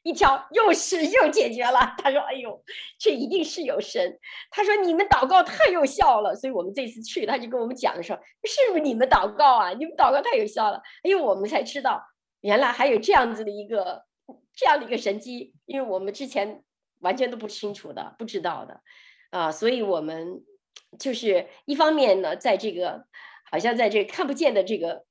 [0.01, 1.93] 一敲又是又解决了。
[1.99, 2.63] 他说：“哎呦，
[2.97, 4.17] 这一定是有神。”
[4.49, 9.69] 他说：“你们祷告太有效了。”所以我们这次去，他就跟我们讲说：“是不是你们祷告啊？
[9.73, 12.01] 你们祷告太有效了。”哎呦，我们才知道
[12.41, 14.03] 原来还有这样子的一个
[14.55, 16.63] 这样的一个神迹，因为我们之前
[17.01, 18.81] 完全都不清楚的，不知道的
[19.29, 19.51] 啊。
[19.51, 20.43] 所以我们
[20.97, 23.05] 就是一方面呢，在这个
[23.51, 25.05] 好像在这看不见的这个。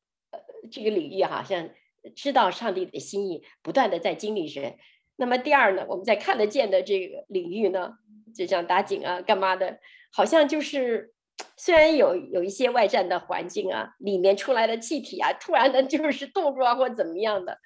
[0.71, 1.71] 这个领域好像
[2.17, 4.77] 知道上帝的心意，不断的在经历神。
[5.17, 7.99] 那么第二呢，我们在看得见的这个领域呢，
[8.35, 9.79] 就像打井啊、干嘛的，
[10.13, 11.13] 好像就是
[11.57, 17.59] 虽然有有一些外在的环境啊，里面出来的气体啊，突然的就是冻住啊或怎么样的，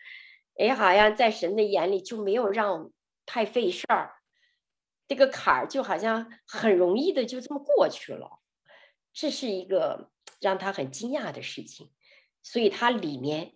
[0.59, 2.91] 哎，好像在神的眼里就没有让
[3.25, 4.15] 太费事儿，
[5.07, 8.41] 这个坎儿就好像很容易的就这么过去了，
[9.13, 11.93] 这是一个让他很惊讶的事情。
[12.45, 13.51] 所以它里面，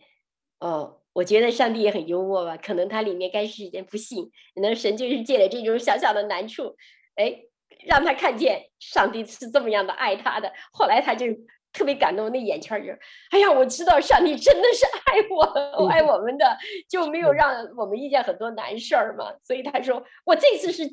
[0.59, 2.57] 哦，我觉得上帝也很幽默吧。
[2.57, 6.75] 可能它里面该是一件不幸，可能神就是借着这种小小的难处，
[7.15, 7.43] 哎，
[7.87, 10.53] 让他看见上帝是这么样的爱他的。
[10.73, 11.27] 后来他就
[11.73, 12.93] 特别感动，那眼圈就，
[13.31, 19.33] 哎呀，我知道上帝真的是爱我，爱我们的，就没有让我们遇见很多难事儿嘛。
[19.45, 20.85] 所以他说，我这次是，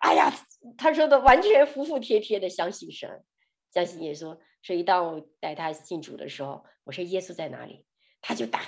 [0.00, 0.30] 哎呀，
[0.76, 3.24] 他说的完全服服帖帖的相信神，
[3.72, 4.38] 相信耶稣。
[4.62, 7.86] 所以当我带他信主的时候，我说耶稣在哪里？
[8.22, 8.60] 他就答，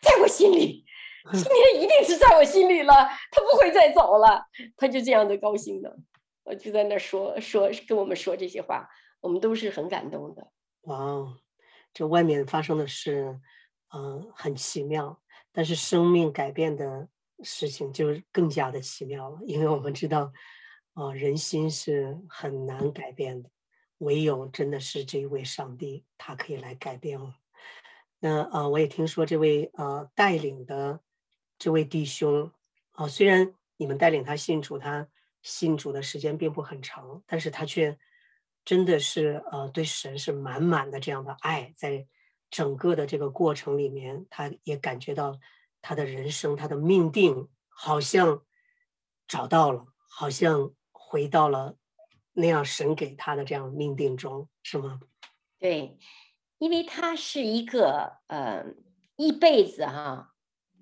[0.00, 0.84] 在我心里，
[1.32, 2.92] 今天一定是在我心里了，
[3.32, 4.46] 他不会再走了。
[4.76, 5.98] 他就这样的高兴的，
[6.44, 8.88] 我就在那说说跟我们说这些话，
[9.20, 10.52] 我们都是很感动的。
[10.82, 11.36] 哇，
[11.92, 13.40] 这外面发生的事，
[13.92, 15.20] 嗯、呃，很奇妙，
[15.50, 17.08] 但是生命改变的
[17.42, 20.32] 事情就更加的奇妙了，因为我们知道，
[20.94, 23.50] 啊、呃，人心是很难改变的。
[24.00, 27.34] 唯有真的是这一位上帝，他可以来改变我。
[28.18, 31.00] 那、呃，我也听说这位呃带领的
[31.58, 32.52] 这位弟兄
[32.92, 35.08] 啊、虽然你们带领他信主，他
[35.42, 37.98] 信主的时间并不很长，但是他却
[38.62, 42.06] 真的是呃对神是满满的这样的爱，在
[42.50, 45.38] 整个的这个过程里面，他也感觉到
[45.80, 48.44] 他的人生，他的命定好像
[49.26, 51.76] 找到了，好像回到了
[52.32, 55.00] 那样神给他的这样命定中，是吗？
[55.58, 55.98] 对，
[56.58, 58.64] 因为他是一个呃
[59.16, 60.32] 一辈子哈、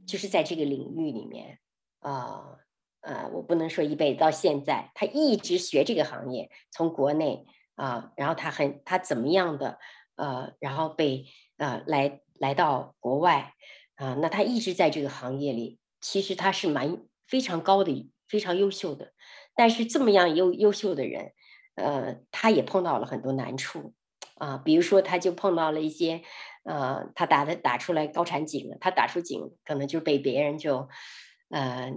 [0.07, 1.59] 就是在这个领域里面
[2.01, 2.59] 啊
[3.01, 9.79] 呃，呃，我不能说一辈子，到现在他一直学这个行业，从国内啊，然后他很他怎么样的
[10.17, 13.55] 呃，然后被呃来来到国外
[13.97, 19.13] 啊，那他一直在这个行业里，其实他是蛮非常高的，非常优秀的，
[19.57, 21.33] 但是这么样优优秀的人，
[21.79, 23.95] 呃，他也碰到了很多难处。
[24.37, 26.23] 啊，比如说，他就碰到了一些，
[26.63, 30.89] 呃，他打的打出来高产井了，他打出井，可能就被别人就，
[31.51, 31.93] 呃，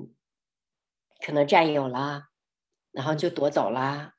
[1.24, 2.24] 可能占有了，
[2.92, 4.14] 然后就夺走了，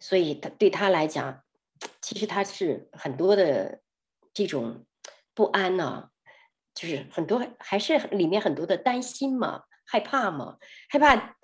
[0.00, 1.44] 所以他对他来讲，
[2.02, 3.82] 其实他是很多的
[4.34, 4.84] 这种
[5.32, 6.10] 不安呢、啊，
[6.74, 11.36] 就是很多还是里面很多的担心嘛，害怕嘛，害怕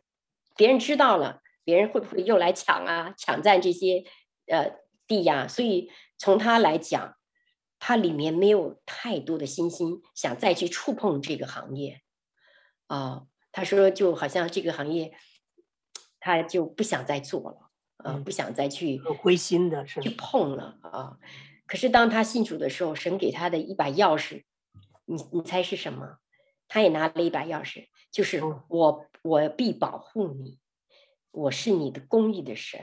[0.57, 4.05] 别人知道了，别人会不会又来抢啊，抢占这些
[4.47, 5.91] 呃地呀，所以。
[6.19, 7.15] 从他来讲，
[7.79, 12.01] 他里面没有太多的信心，想再去触碰这个行业，
[12.87, 15.13] 啊、呃，他说就好像这个行业，
[16.19, 21.19] 他就不想再做了，啊、呃，不想再去灰心的是去碰了啊、呃。
[21.67, 24.45] 可是当他信主的时候，神给他的一把钥匙，
[25.05, 26.17] 你你猜是什么？
[26.67, 30.59] 他也拿了一把钥匙，就是我我必保护你，
[31.37, 32.81] 我是你的公义的神。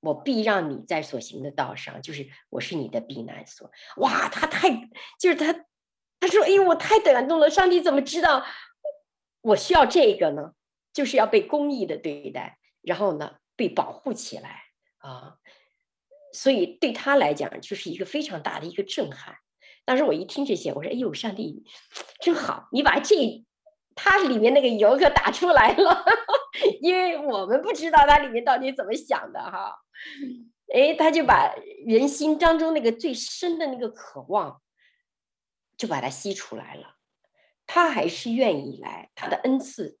[0.00, 3.68] 我必让你在所行的道上，就是我是你的避难所。
[3.96, 4.70] 哇，他太
[5.18, 5.52] 就是他，
[6.20, 7.50] 他说：“哎呦，我太感动了！
[7.50, 8.46] 上帝怎么知道
[9.40, 10.52] 我需要这个呢？
[10.92, 14.62] 就是要被公义的对待，然后呢，被保护起来
[14.98, 15.38] 啊。
[16.32, 19.34] 所以对他来讲，就是一个非常大的一个震撼。
[19.84, 21.64] 当时我一听这些，我说：“哎呦，上帝
[22.20, 23.44] 真好，你把这
[24.00, 26.04] 他里面那个油可打出来了。”
[26.80, 29.76] 因为我们不知道他里面到底怎么想的哈，
[30.72, 31.52] 哎，他就把
[31.84, 34.62] 人心当中那个最深的那个渴望，
[35.76, 36.94] 就把它吸出来了。
[37.66, 39.98] 他还是愿意来，他的恩赐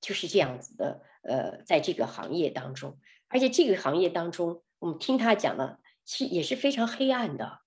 [0.00, 1.02] 就是这样子的。
[1.22, 2.98] 呃，在这个行业当中，
[3.28, 7.60] 而且这个行业当中，我们听他讲的，是也是非常黑暗的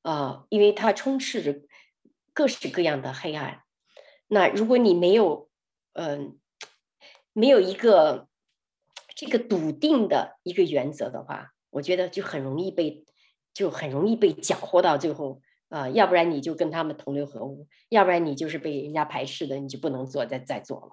[0.00, 1.60] 啊，呃，因为他充斥着
[2.32, 3.65] 各式各样的黑暗。
[4.28, 5.48] 那如果你没有，
[5.92, 6.38] 嗯，
[7.32, 8.28] 没有一个
[9.14, 13.04] 这个笃定的一个原则的话，我觉得就很容易被
[13.54, 20.92] 就很容易被搅和到最后啊、要不然你就跟他们同流合污，要不然你就是被人家排斥的，你就不能做再再做了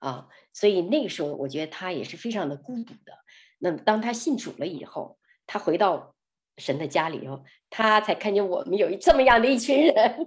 [0.00, 0.28] 啊。
[0.52, 3.14] 所以那个时候，我觉得他也是非常的孤独的。
[3.58, 6.14] 那么当他信主了以后，他回到
[6.58, 10.26] 神的家里头，他才看见我们有这么样的一群人，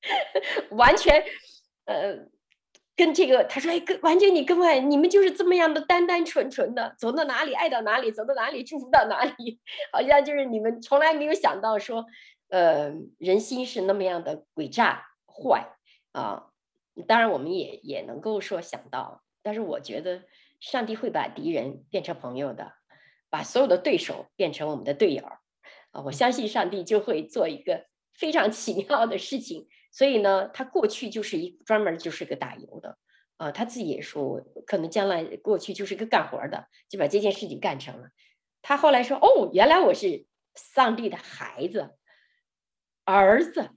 [0.70, 1.22] 完全
[1.90, 2.28] 呃。
[2.96, 9.58] 跟这个，他说：“哎，跟完全你跟外，你们就是这么样的单单纯纯的，走到哪里爱到哪里，走到哪里祝福到哪里，
[9.90, 12.04] 好像就是你们从来没有想到说，
[12.50, 15.66] 呃，人心是那么样的诡诈坏
[16.12, 16.50] 啊。
[17.08, 20.24] 当然，我们也也能够说想到，但是我觉得
[20.60, 22.70] 上帝会把敌人变成朋友的，
[23.30, 26.02] 把所有的对手变成我们的队友啊。
[26.04, 32.96] 我相信上帝就会做一个非常奇妙的事情。”所以呢，他过去就是一专门就是个打油的，
[33.36, 38.10] 啊、他自己也说，可能将来过去就是个干活的，就把这件事情干成了。
[38.62, 41.90] 他后来说，哦，原来我是上帝的孩子，
[43.04, 43.70] 儿子，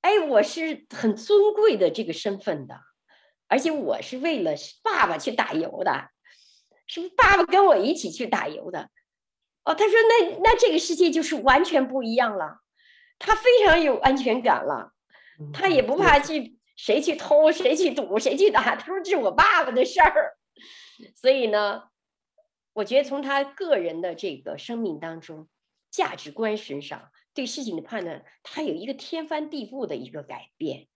[0.00, 2.80] 哎，我是很尊贵的这个身份的，
[3.46, 6.10] 而且我是为了爸爸去打油的，
[6.86, 8.90] 是爸爸跟我一起去打油的？
[9.64, 12.60] 哦，他说那那这个世界就是完全不一样了，
[13.18, 14.92] 他非常有安全感了。
[15.52, 20.36] 他也不怕去谁去偷谁去赌谁去打，他说这是我爸爸的事儿。
[21.16, 21.84] 所以呢，
[22.74, 25.48] 我觉得从他个人的这个生命当中，
[25.90, 30.88] 价值观身上对事情的判断，他有一个天翻地覆的一个改变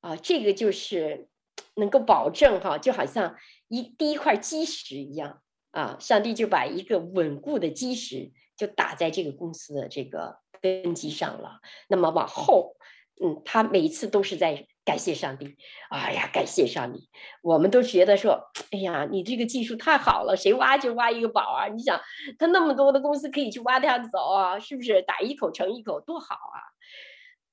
[0.00, 1.28] 啊，这个就是
[1.76, 3.36] 能够保证哈，就好像
[3.68, 12.76] 一第一块基石一样啊，上帝就把一个稳固的基石就打在这个公司的这个根基上了，那么往后。
[13.22, 15.56] 嗯，他每一次都是在感谢上帝。
[15.90, 17.08] 哎呀，感谢上帝！
[17.40, 21.68] 我们都觉得说，哎呀，你这个技术太好了，谁挖就挖一个宝啊！
[21.68, 22.00] 你想，
[22.38, 25.02] 他那么多的公司可以去挖他走啊，是不是？
[25.02, 26.58] 打一口成一口，多好啊！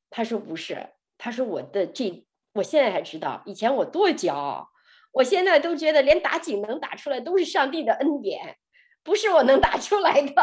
[0.10, 0.90] 他说不是，
[1.20, 4.70] 他说我的这，我现在才知道，以前我多骄傲，
[5.12, 8.58] 我现在都觉得连打井能打出来都是上帝的恩典，
[9.04, 10.34] 不是我能打出来的。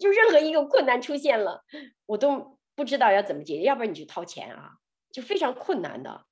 [0.00, 1.64] 就任何一个困难出现了，
[2.06, 2.57] 我都。
[2.78, 4.74] 不知道要怎么解决，要不然你就掏钱啊，
[5.10, 6.26] 就非常困难的。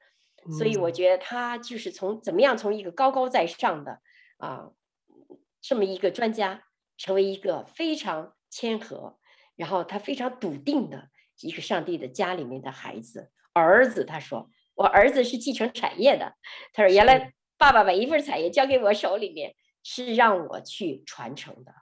[0.57, 4.01] 所以我觉得他就是从怎么样从一个高高在上的
[4.39, 4.71] 啊
[5.61, 6.63] 这么一个专家，
[6.97, 9.19] 成为一个非常谦和，
[9.57, 11.09] 然后他非常笃定的
[11.41, 14.05] 一个上帝的家里面的孩子儿子。
[14.05, 16.37] 他说：“我儿子是继承产业的。”
[16.73, 21.75] 他说：“原来爸爸把一份产业交给我手里面，是让我去传承的，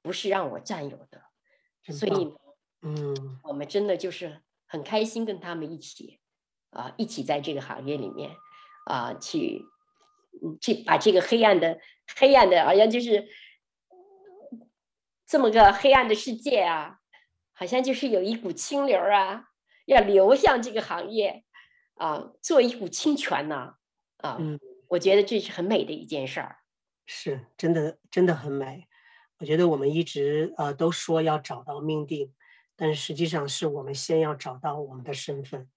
[0.00, 1.20] 不是让我占有的。”
[1.92, 2.34] 所以。
[2.88, 6.20] 嗯，我们真的就是很开心跟他们一起，
[6.70, 8.30] 啊，一起在这个行业里面，
[8.84, 9.64] 啊，去，
[10.60, 11.80] 去把这个黑暗的
[12.16, 13.26] 黑暗的，好像就是
[15.26, 17.00] 这么个黑暗的世界啊，
[17.54, 19.48] 好像就是有一股清流啊，
[19.86, 21.44] 要流向这个行业，
[21.94, 23.74] 啊，做一股清泉呐，
[24.18, 24.60] 啊，嗯，
[24.90, 26.58] 我觉得这是很美的一件事儿，
[27.04, 28.86] 是真的，真的很美。
[29.38, 32.32] 我觉得我们一直呃都说要找到命定。
[32.76, 35.68] 但是实际上是我们先要找到我们的身份，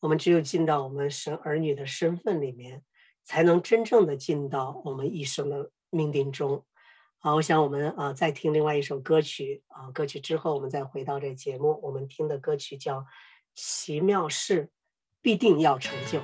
[0.00, 2.82] 我们只有进到我们神儿女的身份里面，
[3.24, 6.64] 才能真正的进到我们一生的命定中。
[7.18, 13.00] 好，我想我们啊再听另外一首歌曲啊，歌曲之后我们再回到这节目，我们听的歌曲叫
[13.54, 14.70] 《奇妙事
[15.20, 16.18] 必定要成就》。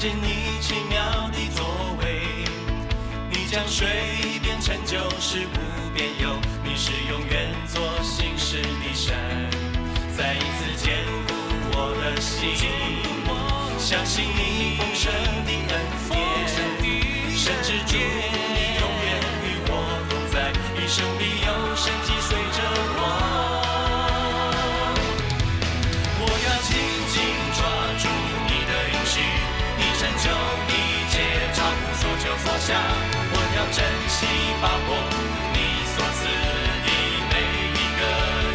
[0.00, 1.62] 见你奇妙的作
[2.00, 2.22] 为，
[3.28, 3.86] 你将水
[4.42, 9.14] 变成酒，使无变有，你是永远做新事的神，
[10.16, 11.34] 再一次坚固
[11.72, 12.48] 我的心，
[13.78, 15.12] 相信你丰盛
[15.44, 15.78] 的恩
[16.80, 19.70] 典，甚至祝你永远与我
[20.08, 20.50] 同在，
[20.82, 21.39] 一生里。
[32.60, 32.76] 下
[33.32, 34.26] 我要珍惜
[34.60, 34.90] 把握
[35.54, 35.58] 你
[35.96, 36.28] 所赐
[36.84, 36.88] 的
[37.32, 37.34] 每
[37.72, 38.00] 一个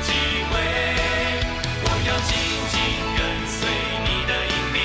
[0.05, 0.13] 机
[0.45, 0.53] 会，
[1.81, 2.37] 我要紧
[2.69, 2.77] 紧
[3.17, 3.65] 跟随
[4.05, 4.79] 你的引领，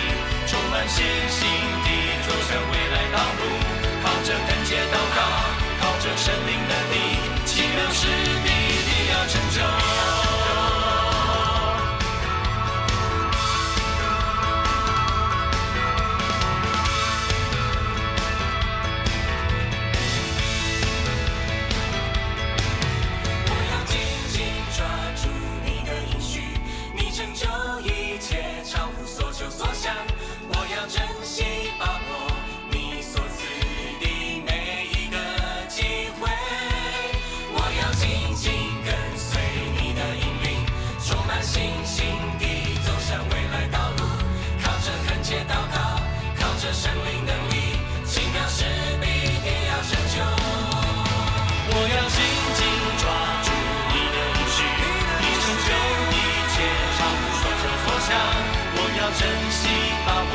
[0.48, 1.38] 充满信心
[1.84, 1.88] 地
[2.26, 3.42] 走向未来道路，
[4.02, 5.20] 靠着恩典祷告，
[5.80, 6.96] 靠着神灵的力，
[7.44, 8.08] 奇妙事
[8.42, 9.89] 必定要成就。
[59.18, 59.68] 珍惜
[60.06, 60.34] 把握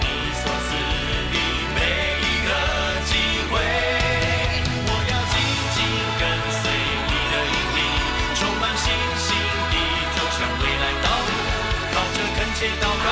[0.00, 0.06] 你
[0.40, 0.68] 所赐
[1.32, 1.36] 的
[1.74, 1.78] 每
[2.22, 2.50] 一个
[3.04, 3.10] 机
[3.50, 3.54] 会，
[4.86, 5.34] 我要紧
[5.74, 5.78] 紧
[6.18, 6.62] 跟随
[7.06, 7.80] 你的引领，
[8.34, 8.84] 充满信
[9.20, 9.28] 心
[9.70, 9.74] 地
[10.16, 11.30] 走向未来道路，
[11.92, 13.08] 靠着恳切祷告，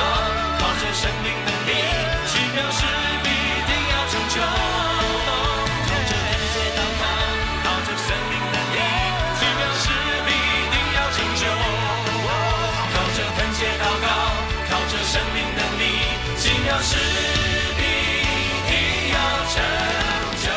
[0.59, 1.69] 靠着生命能力
[2.27, 3.14] 去表示。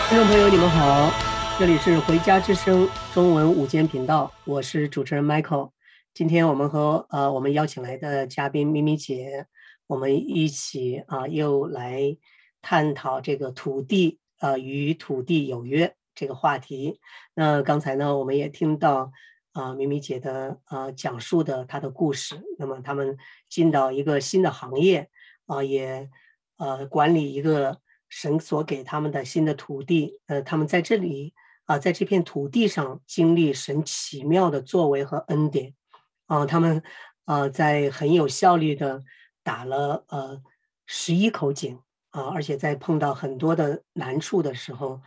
[0.09, 1.13] 听众朋友，你们好，
[1.61, 5.71] 这里是回家之声中文午间频道，我是主持人 Michael。
[6.13, 9.47] 今天我们和呃我们邀请来的嘉宾咪咪姐，
[9.87, 12.17] 我们一起啊、又来
[12.61, 16.99] 探讨这个土地呃与土地有约这个话题。
[17.35, 19.13] 那刚才呢，我们也听到
[19.53, 22.43] 啊、咪咪姐的呃讲述的她的故事。
[22.59, 23.17] 那么他们
[23.49, 25.09] 进到一个新的行业
[25.49, 26.09] 啊、也
[26.59, 30.21] 呃管理一个神所给他们的新的土地。
[30.27, 31.35] 呃，他们在这里。
[31.69, 35.75] 啊，在这片土地上经历神奇妙的作为和恩典，
[36.25, 36.83] 啊，他们
[37.27, 39.05] 啊在很有效率的
[39.43, 40.41] 打了呃
[40.87, 41.79] 十一口井
[42.09, 45.03] 啊，而且在碰到很多的难处的时候，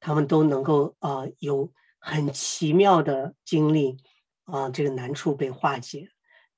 [0.00, 3.98] 他们都能够啊有很奇妙的经历
[4.44, 6.08] 啊，这个难处被化解。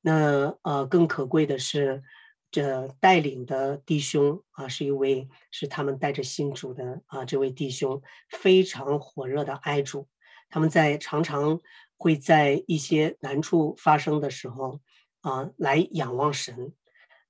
[0.02, 2.04] 那呃更可贵的是。
[2.50, 10.08] 这带领的弟兄啊，是一位是他们带着信主的啊，这位弟兄非常火热的爱主，
[10.48, 11.60] 他们在常常
[11.98, 14.80] 会在一些难处发生的时候
[15.20, 16.72] 啊，来仰望神。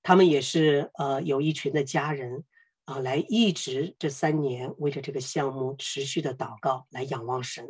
[0.05, 2.45] 他们也是呃有一群的家人
[2.85, 7.66] 啊，来一直这三年为着这个项目持续的祷告，来仰望神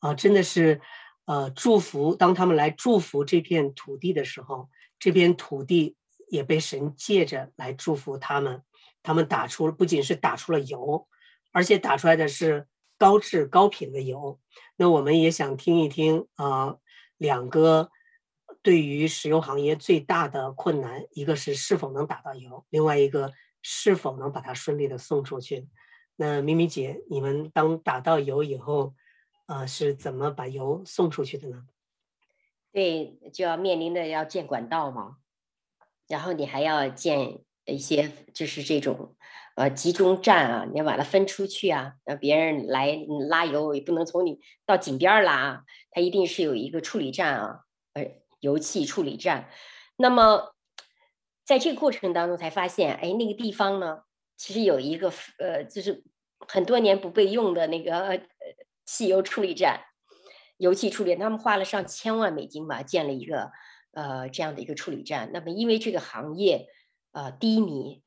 [0.00, 0.82] 啊，真的是
[1.24, 2.14] 呃祝福。
[2.14, 4.68] 当他们来祝福这片土地的时候，
[4.98, 5.96] 这片土地。
[6.28, 8.62] 也被神借着来祝福他们，
[9.02, 11.06] 他们打出不仅是打出了油，
[11.52, 12.66] 而且打出来的是
[12.98, 14.40] 高质高品的油。
[14.76, 16.80] 那我们也想听一听啊、呃，
[17.16, 17.90] 两个
[18.62, 25.68] 对于石油行业最大的困难，一个是是否能打到油，另外一个是否能把它顺利的送出去。
[26.16, 28.94] 那咪咪姐，你们当打到油以后，
[29.46, 31.66] 啊、呃，是怎么把油送出去的呢？
[32.72, 35.18] 对，就要面临的要建管道嘛。
[36.06, 39.16] 然后你还要建一些，就是这种，
[39.56, 42.98] 呃，集中站啊，你要把它分出去啊，让别人来
[43.28, 47.60] 拉油也不能从你到井边拉，它一定是有一个处理站啊，
[47.94, 48.06] 呃，
[48.40, 49.48] 油气处理站。
[49.96, 50.54] 那么，
[51.44, 54.02] 在这个过程当中才发现，哎，那个地方呢，
[54.36, 56.04] 其实有一个呃，就是
[56.46, 58.20] 很多年不被用的那个呃
[58.84, 59.80] 汽油处理站，
[60.58, 63.50] 油气处理，他们花了上千万美金吧，建了一个。
[63.94, 66.66] 呃，这样的一个处理站，那么因为这个行业，
[67.12, 68.02] 呃，低迷，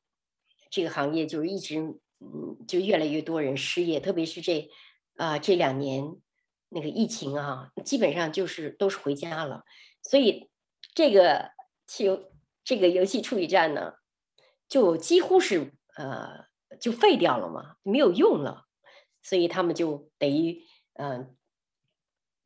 [0.70, 1.78] 这个行业就是一直，
[2.20, 4.70] 嗯，就越来越多人失业，特别是这，
[5.16, 6.16] 啊、这两年
[6.68, 9.64] 那个疫情啊，基本上就是都是回家了，
[10.02, 10.50] 所以
[10.94, 11.52] 这个
[11.86, 12.32] 汽油
[12.62, 13.94] 这个油气处理站呢，
[14.68, 16.44] 就几乎是呃
[16.80, 18.66] 就废掉了嘛，没有用了，
[19.22, 20.62] 所以他们就等于
[21.00, 21.36] 嗯、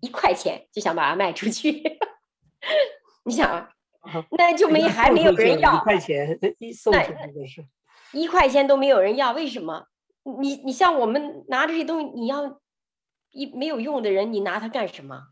[0.01, 1.99] 一块钱就想把它卖出去。
[3.25, 3.71] 你想啊，
[4.33, 7.65] 那就没还没有人要，一块钱一送出去的是，
[8.13, 9.87] 一块钱都没有人要，为什么？
[10.41, 12.61] 你你像我们拿这些东西，你要
[13.31, 15.29] 一没有用的人，你拿它干什么？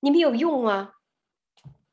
[0.00, 0.94] 你没有用啊，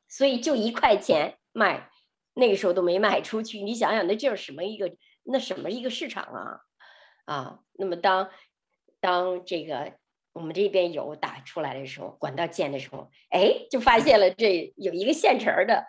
[0.08, 1.88] 所以就一块钱卖，
[2.34, 3.62] 那个时候都没卖出去。
[3.62, 6.60] 你想想，那这是什么一个那什么一个市场啊？
[7.26, 8.30] 啊，那么当
[9.00, 9.92] 当这个。
[10.38, 15.84] 我们这边有打出来的时候，管道建的时候，哎，就发现了这有一个现成的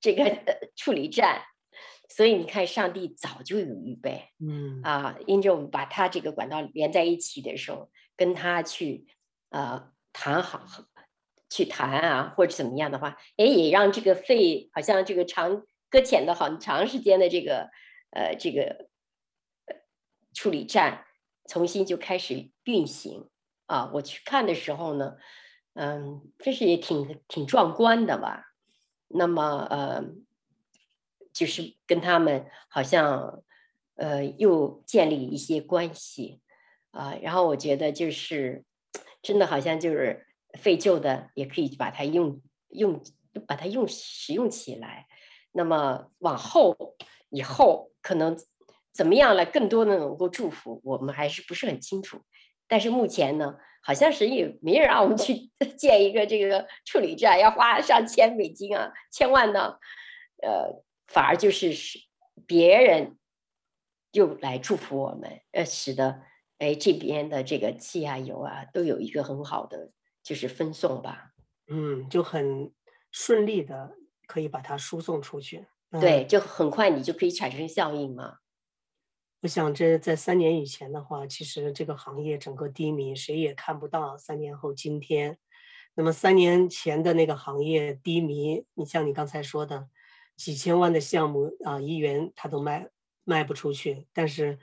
[0.00, 1.42] 这个处理站，
[2.08, 9.06] 所以你看，上帝早就有预备，嗯啊，因着我们把它这个管道连在一起的时候，跟他去
[9.50, 10.64] 呃谈好，
[11.50, 17.68] 去谈啊，或者怎么样的话，哎，也让这个费好像这个长搁浅的好长时间的这个
[18.12, 18.88] 呃这个
[20.32, 21.05] 处理站。
[21.48, 23.28] 重新就开始运行
[23.66, 23.90] 啊！
[23.94, 25.16] 我去看的时候呢，
[25.74, 28.52] 嗯，真是也挺挺壮观的吧。
[29.08, 30.04] 那么呃，
[31.32, 33.42] 就是跟他们好像
[33.94, 36.40] 呃又建立一些关系
[36.90, 37.14] 啊。
[37.22, 38.64] 然后我觉得就是
[39.22, 40.26] 真的好像就是
[40.58, 43.02] 废旧的也可以把它用用
[43.46, 45.06] 把它用使用起来。
[45.52, 46.96] 那么往后
[47.30, 48.36] 以后可能。
[48.96, 52.22] 怎么样来更多的能够祝福我们还是不是很清楚，
[52.66, 59.78] 但是目前呢，好像是也没人让我们去 建一个这个处理站，要花上千美金啊，千万呢，
[60.42, 61.98] 呃，反而就是是
[62.46, 63.18] 别人
[64.12, 66.22] 又来祝福我们，呃，使得
[66.58, 69.90] 哎这边的这个气啊油啊都有一个很好的
[70.22, 71.32] 就是分送吧，
[71.68, 72.72] 嗯，就很
[73.12, 73.92] 顺利的
[74.26, 78.38] 可以把它输送出去，嗯、对，就很快你就可以产生效应嘛。
[79.42, 85.38] 我想，这在三年以前的话，其实这个行业整个低迷，谁也看不到三年后今天。
[85.94, 89.88] 那么三年前的那个行业低迷，你像你刚才说的，
[90.36, 92.88] 几千万的项目啊，一元它都卖
[93.24, 94.06] 卖不出去。
[94.12, 94.58] 但是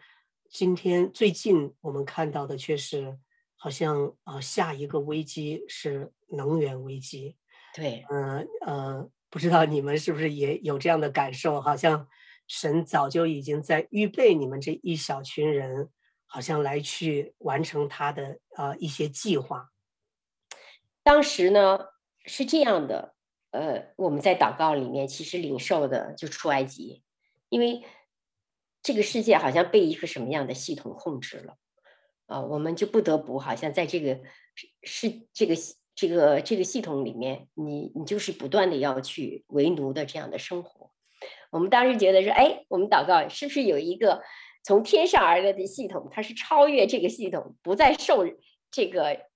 [0.50, 3.18] 今天最近我们看到的却是
[3.56, 7.38] 好像啊、呃，下一个危机是能源危机。
[7.74, 11.62] 对，嗯呃，呃，不知道你们是不是也有这样的感受？
[11.62, 12.08] 好像
[12.56, 15.90] 神早就已经在预备你们这一小群人，
[16.28, 19.72] 好像来去完成他的呃一些计划。
[21.02, 21.80] 当时呢
[22.26, 23.16] 是这样的，
[23.50, 27.02] 呃，我们在祷告里面其实领受的就出埃及，
[27.50, 27.84] 因为
[28.84, 31.58] 这个世界好像被一个什么样的系统控制了。
[32.28, 34.22] 啊，我们就不得不好像在这个
[34.84, 35.56] 是这个
[35.96, 40.93] 这个这个系统里面，你你就是不断的要去为奴的这样的生活。
[41.54, 44.24] 我们当时觉得说，哎，我们祷告是不是有一个
[44.64, 48.26] 从天上而来的系统，它是超越这个系统，不再受
[48.72, 49.28] 这个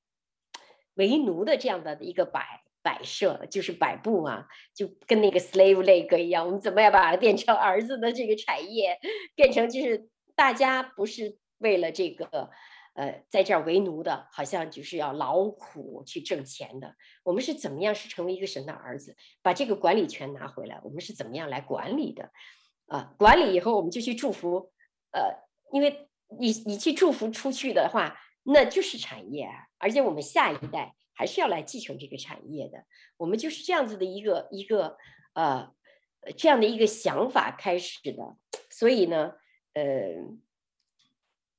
[0.96, 8.98] 为奴的这样的一个摆摆设，就是摆布啊，就跟那个 slave leg 一样，我们怎么样把它变成儿子的这个产业，
[9.36, 12.50] 变成就是大家不是为了这个。
[12.98, 16.96] 呃，在这儿为奴的，好像就是要劳苦去挣钱的。
[17.22, 20.82] 我们是怎么样是成为一个神的儿子，把这个管理权拿回来？
[20.84, 22.32] 我们是怎么样来管理的？
[22.88, 24.72] 啊，管理以后我们就去祝福。
[25.12, 25.32] 呃，
[25.72, 29.48] 因为你你去祝福出去的话，那就是产业。
[29.78, 32.84] 而且我们下一代还是要来继承这个产业的。
[33.18, 34.98] 我们就是这样子的一个一个
[35.34, 35.72] 呃
[36.36, 38.38] 这样的一个想法开始的。
[38.72, 39.34] 所以呢，
[39.74, 39.86] 呃，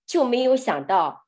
[0.04, 1.27] 就没有想到。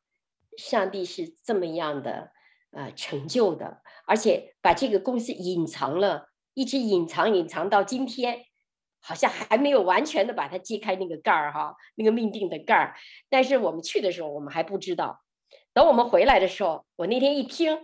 [0.56, 2.32] 上帝是这么样的，
[2.72, 8.44] 呃，成就的，而且把这个公司隐藏了，一直隐藏隐藏到今天，
[9.00, 12.94] 好像还没有完全的把它揭开那个盖儿哈，那个命定的盖儿。
[13.28, 15.20] 但是我们去的时候，我们还不知道。
[15.72, 17.74] 等我们回来的时候，我那天一听，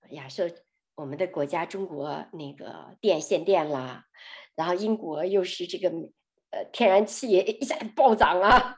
[0.00, 0.48] 哎呀，说
[0.94, 4.04] 我们的国家中国那个电限电啦，
[4.54, 5.88] 然后英国又是这个
[6.50, 8.76] 呃天然气一下暴涨啊。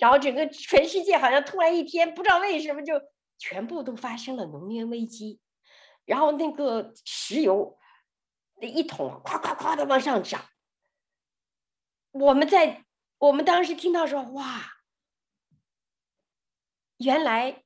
[0.00, 2.94] 然后整个全世界好像突然一天不知道为什么就
[3.38, 5.40] 全部都发生了能源危机，
[6.04, 7.78] 然后那个石油
[8.60, 10.44] 那一桶咵咵咵的往上涨。
[12.12, 12.86] 我们在
[13.18, 14.62] 我们当时听到说哇，
[16.96, 17.64] 原来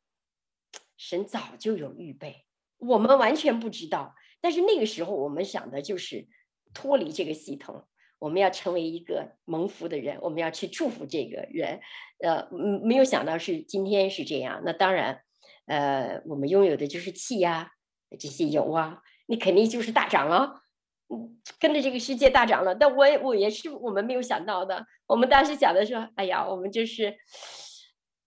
[0.96, 2.46] 神早就有预备，
[2.78, 4.14] 我们完全不知道。
[4.40, 6.26] 但是那个时候我们想的就是
[6.72, 7.86] 脱离这个系统。
[8.21, 11.81] 我们要成为一个蒙福的人，我们要去祝福这个人，
[12.23, 12.47] 呃，
[12.85, 14.61] 没有想到是今天是这样。
[14.62, 15.23] 那当然，
[15.66, 17.73] 呃，我们拥有的就是气呀，
[18.18, 20.61] 这些油啊，你肯定就是大涨了，
[21.09, 22.75] 嗯，跟着这个世界大涨了。
[22.75, 24.85] 但我我也是我们没有想到的。
[25.07, 27.16] 我们当时想的说，哎呀，我们就是，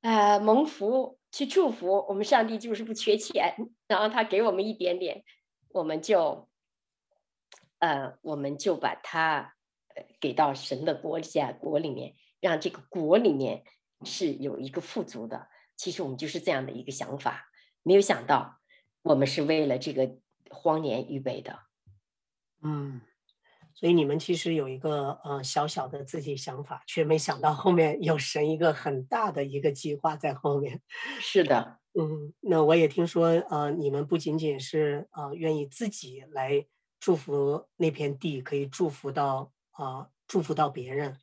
[0.01, 3.53] 呃，蒙福去祝福我们上帝，就是不缺钱，
[3.87, 5.23] 然后他给我们一点点，
[5.69, 6.49] 我们就，
[7.77, 9.53] 呃，我们就把它。
[10.19, 13.63] 给到神的国家国里面，让这个国里面
[14.05, 15.47] 是有一个富足的。
[15.75, 17.45] 其实我们就是这样的一个想法，
[17.81, 18.59] 没有想到
[19.01, 20.17] 我们是为了这个
[20.49, 21.59] 荒年预备的。
[22.61, 23.01] 嗯，
[23.73, 30.81] 所以你们其实有一个呃小小的自己想法，却没想到后面有神一个很大的一个计划在后面。
[31.19, 36.65] 是的，嗯，那我也听说呃，你们不仅仅是呃愿意自己来
[36.99, 39.52] 祝福那片地，可以祝福到。
[39.73, 41.17] 啊，祝福到别人，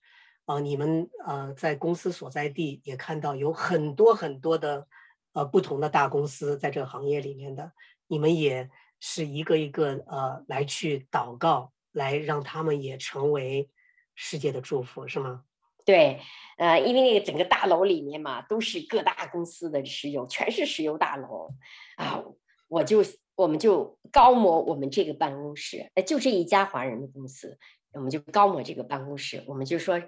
[0.45, 4.87] 啊，你们呃在公司所在地也看到有很多很多的
[5.33, 7.73] 呃不同的大公司在这个行业里面的，
[8.07, 13.71] 你们也是一个一个呃来去祷告，来让他们也成为
[14.15, 15.45] 世界的祝福，是吗？
[15.85, 16.21] 对，
[16.59, 21.51] 呃，因为那个整个大楼里面嘛，都是各大公司的石油，全是石油大楼
[21.97, 22.23] 啊，
[22.69, 23.03] 我就
[23.35, 27.59] 我们就高摩我们这个办公室，就这一家华人的公司。
[27.93, 30.01] 我们就高摩这个办公室，我们就说，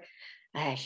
[0.53, 0.77] 哎，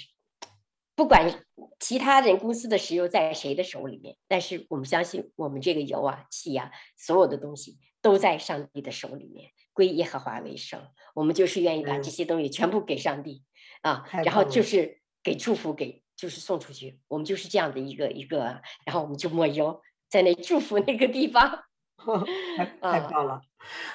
[0.95, 1.45] 不管
[1.80, 10.82] 其他人公司的石油在谁的手里面，但是我们相信我们这个油啊、气啊，所有的东西都在上帝的手里面，归耶和华为圣。
[11.14, 13.43] 我们就是愿意把这些东西全部给上帝、
[13.84, 17.00] 嗯、啊，然后就是给祝福，给就是送出去。
[17.08, 21.64] 我们就是这样的一个一个，然后我们就抹油在那祝福那个地方。
[22.58, 23.41] 太太棒了，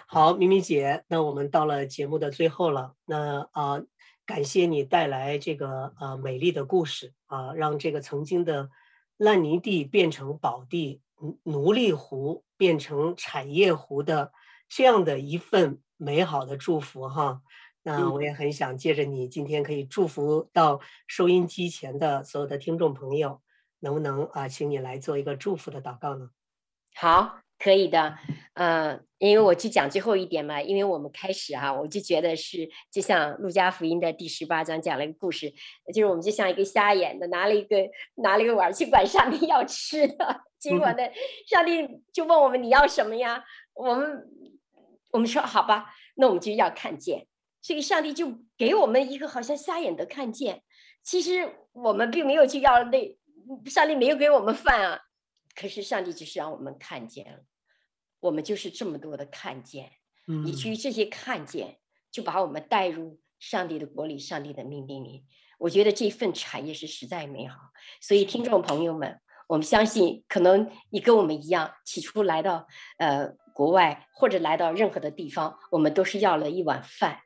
[0.07, 3.87] 好，明明姐，那我们到了节目的最后了，那啊、呃，
[4.27, 8.69] 感谢你带来这个呃美丽的故事啊、呃，让这个曾经的
[9.17, 11.01] 烂泥地变成宝地，
[11.45, 14.33] 奴隶湖变成产业湖的
[14.69, 17.41] 这样的一份美好的祝福哈。
[17.85, 23.41] 那我也很想借着你今天可以祝福到收音机前的所有的听众朋友，
[23.81, 26.31] 能不能啊、呃，请你来做一个祝福的祷告呢？
[26.95, 27.39] 好。
[27.63, 28.17] 可以的，
[28.55, 35.49] 呃，因为我去讲最后一点嘛，因为我们开始哈、啊，我就觉得是就像路加福音的第十八章讲了一个故事，
[35.95, 37.77] 就是我们就像一个瞎眼的拿了一个
[38.17, 40.99] 拿了一个碗去管上帝要吃的，结果呢，
[41.47, 43.45] 上帝就问我们你要什么呀？
[43.75, 44.27] 我们
[45.13, 47.29] 我们说好吧，那我们就要看见，
[47.61, 50.65] 所以上帝就给我们一个好像瞎眼的看见，
[51.05, 53.17] 其实我们并没有去要那，
[53.67, 55.01] 上帝没有给我们饭啊，
[55.55, 57.41] 可是上帝只是让我们看见了。
[58.21, 59.93] 我们就是这么多的看见，
[60.47, 61.79] 以至于这些看见
[62.11, 65.25] 就把我们带入上帝的国里、上帝的命令里。
[65.59, 67.59] 我觉得这份产业是实在美好。
[68.01, 72.67] 所以，听众朋友们，我们相信，可能你跟我们一样，起初来到
[72.99, 77.23] 呃国外或者来到任何的地方，我们都是要了一碗饭。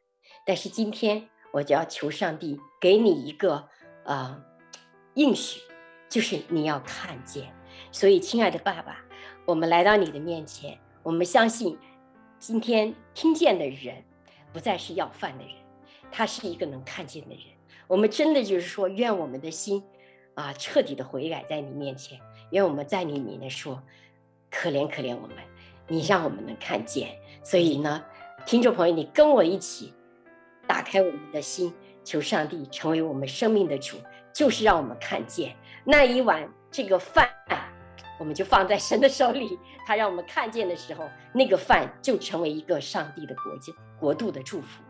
[0.47, 3.69] 但是今天，我就要求上帝给你一个
[4.05, 4.43] 呃
[5.15, 5.61] 应许，
[6.09, 7.55] 就是你要看见。
[7.93, 8.99] 所以，亲爱的爸爸，
[9.45, 10.79] 我们来到你的面前。
[11.03, 11.79] 我们相信，
[12.39, 14.03] 今天听见的人，
[14.53, 15.55] 不再是要饭的人，
[16.11, 17.45] 他是一个能看见的人。
[17.87, 19.83] 我们真的就是说，愿我们的心，
[20.35, 22.19] 啊，彻底的悔改在你面前。
[22.51, 23.81] 愿我们在你里面说，
[24.51, 25.37] 可怜可怜我们，
[25.87, 27.11] 你让我们能看见。
[27.45, 28.05] 所以呢，
[28.45, 29.95] 听众朋友，你跟我一起，
[30.67, 31.73] 打开我们的心，
[32.03, 33.97] 求上帝成为我们生命的主，
[34.33, 35.55] 就是让我们看见
[35.85, 37.29] 那一碗这个饭。
[38.19, 44.83] 我们就放在神的手里，他让我们看见的时候，那个饭就成为一个上帝的国家国度的祝福，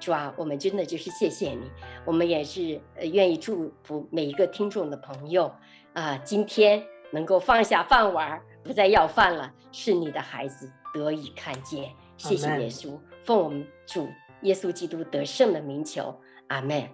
[0.00, 0.32] 是吧？
[0.36, 1.70] 我们真的就是谢谢你，
[2.04, 5.46] 我们也是呃愿意祝福每一个听众的朋友
[5.92, 14.08] 啊、呃，今天能够放下饭碗，不再要饭了，是你的孩子得以看见，谢谢耶稣，奉我们主
[14.42, 16.18] 耶稣基督得胜的名求，
[16.48, 16.88] 阿门，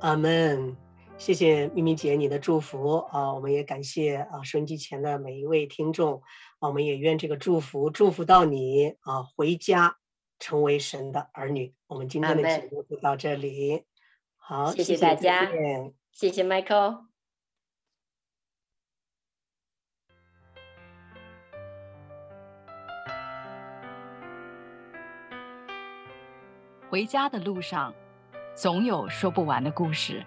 [0.00, 0.76] 阿门。
[1.18, 3.32] 谢谢咪咪姐你的祝福啊！
[3.32, 6.20] 我们也感谢啊收音机前的每一位听众
[6.58, 6.68] 啊！
[6.68, 9.98] 我们也愿这个祝福祝福到你啊，回家
[10.40, 11.72] 成为神的儿女。
[11.86, 13.84] 我们今天的节目就到这里，
[14.36, 15.48] 好，谢谢大家，
[16.10, 17.04] 谢谢 Michael。
[26.90, 27.94] 回家的路上，
[28.56, 30.26] 总有说不完的故事。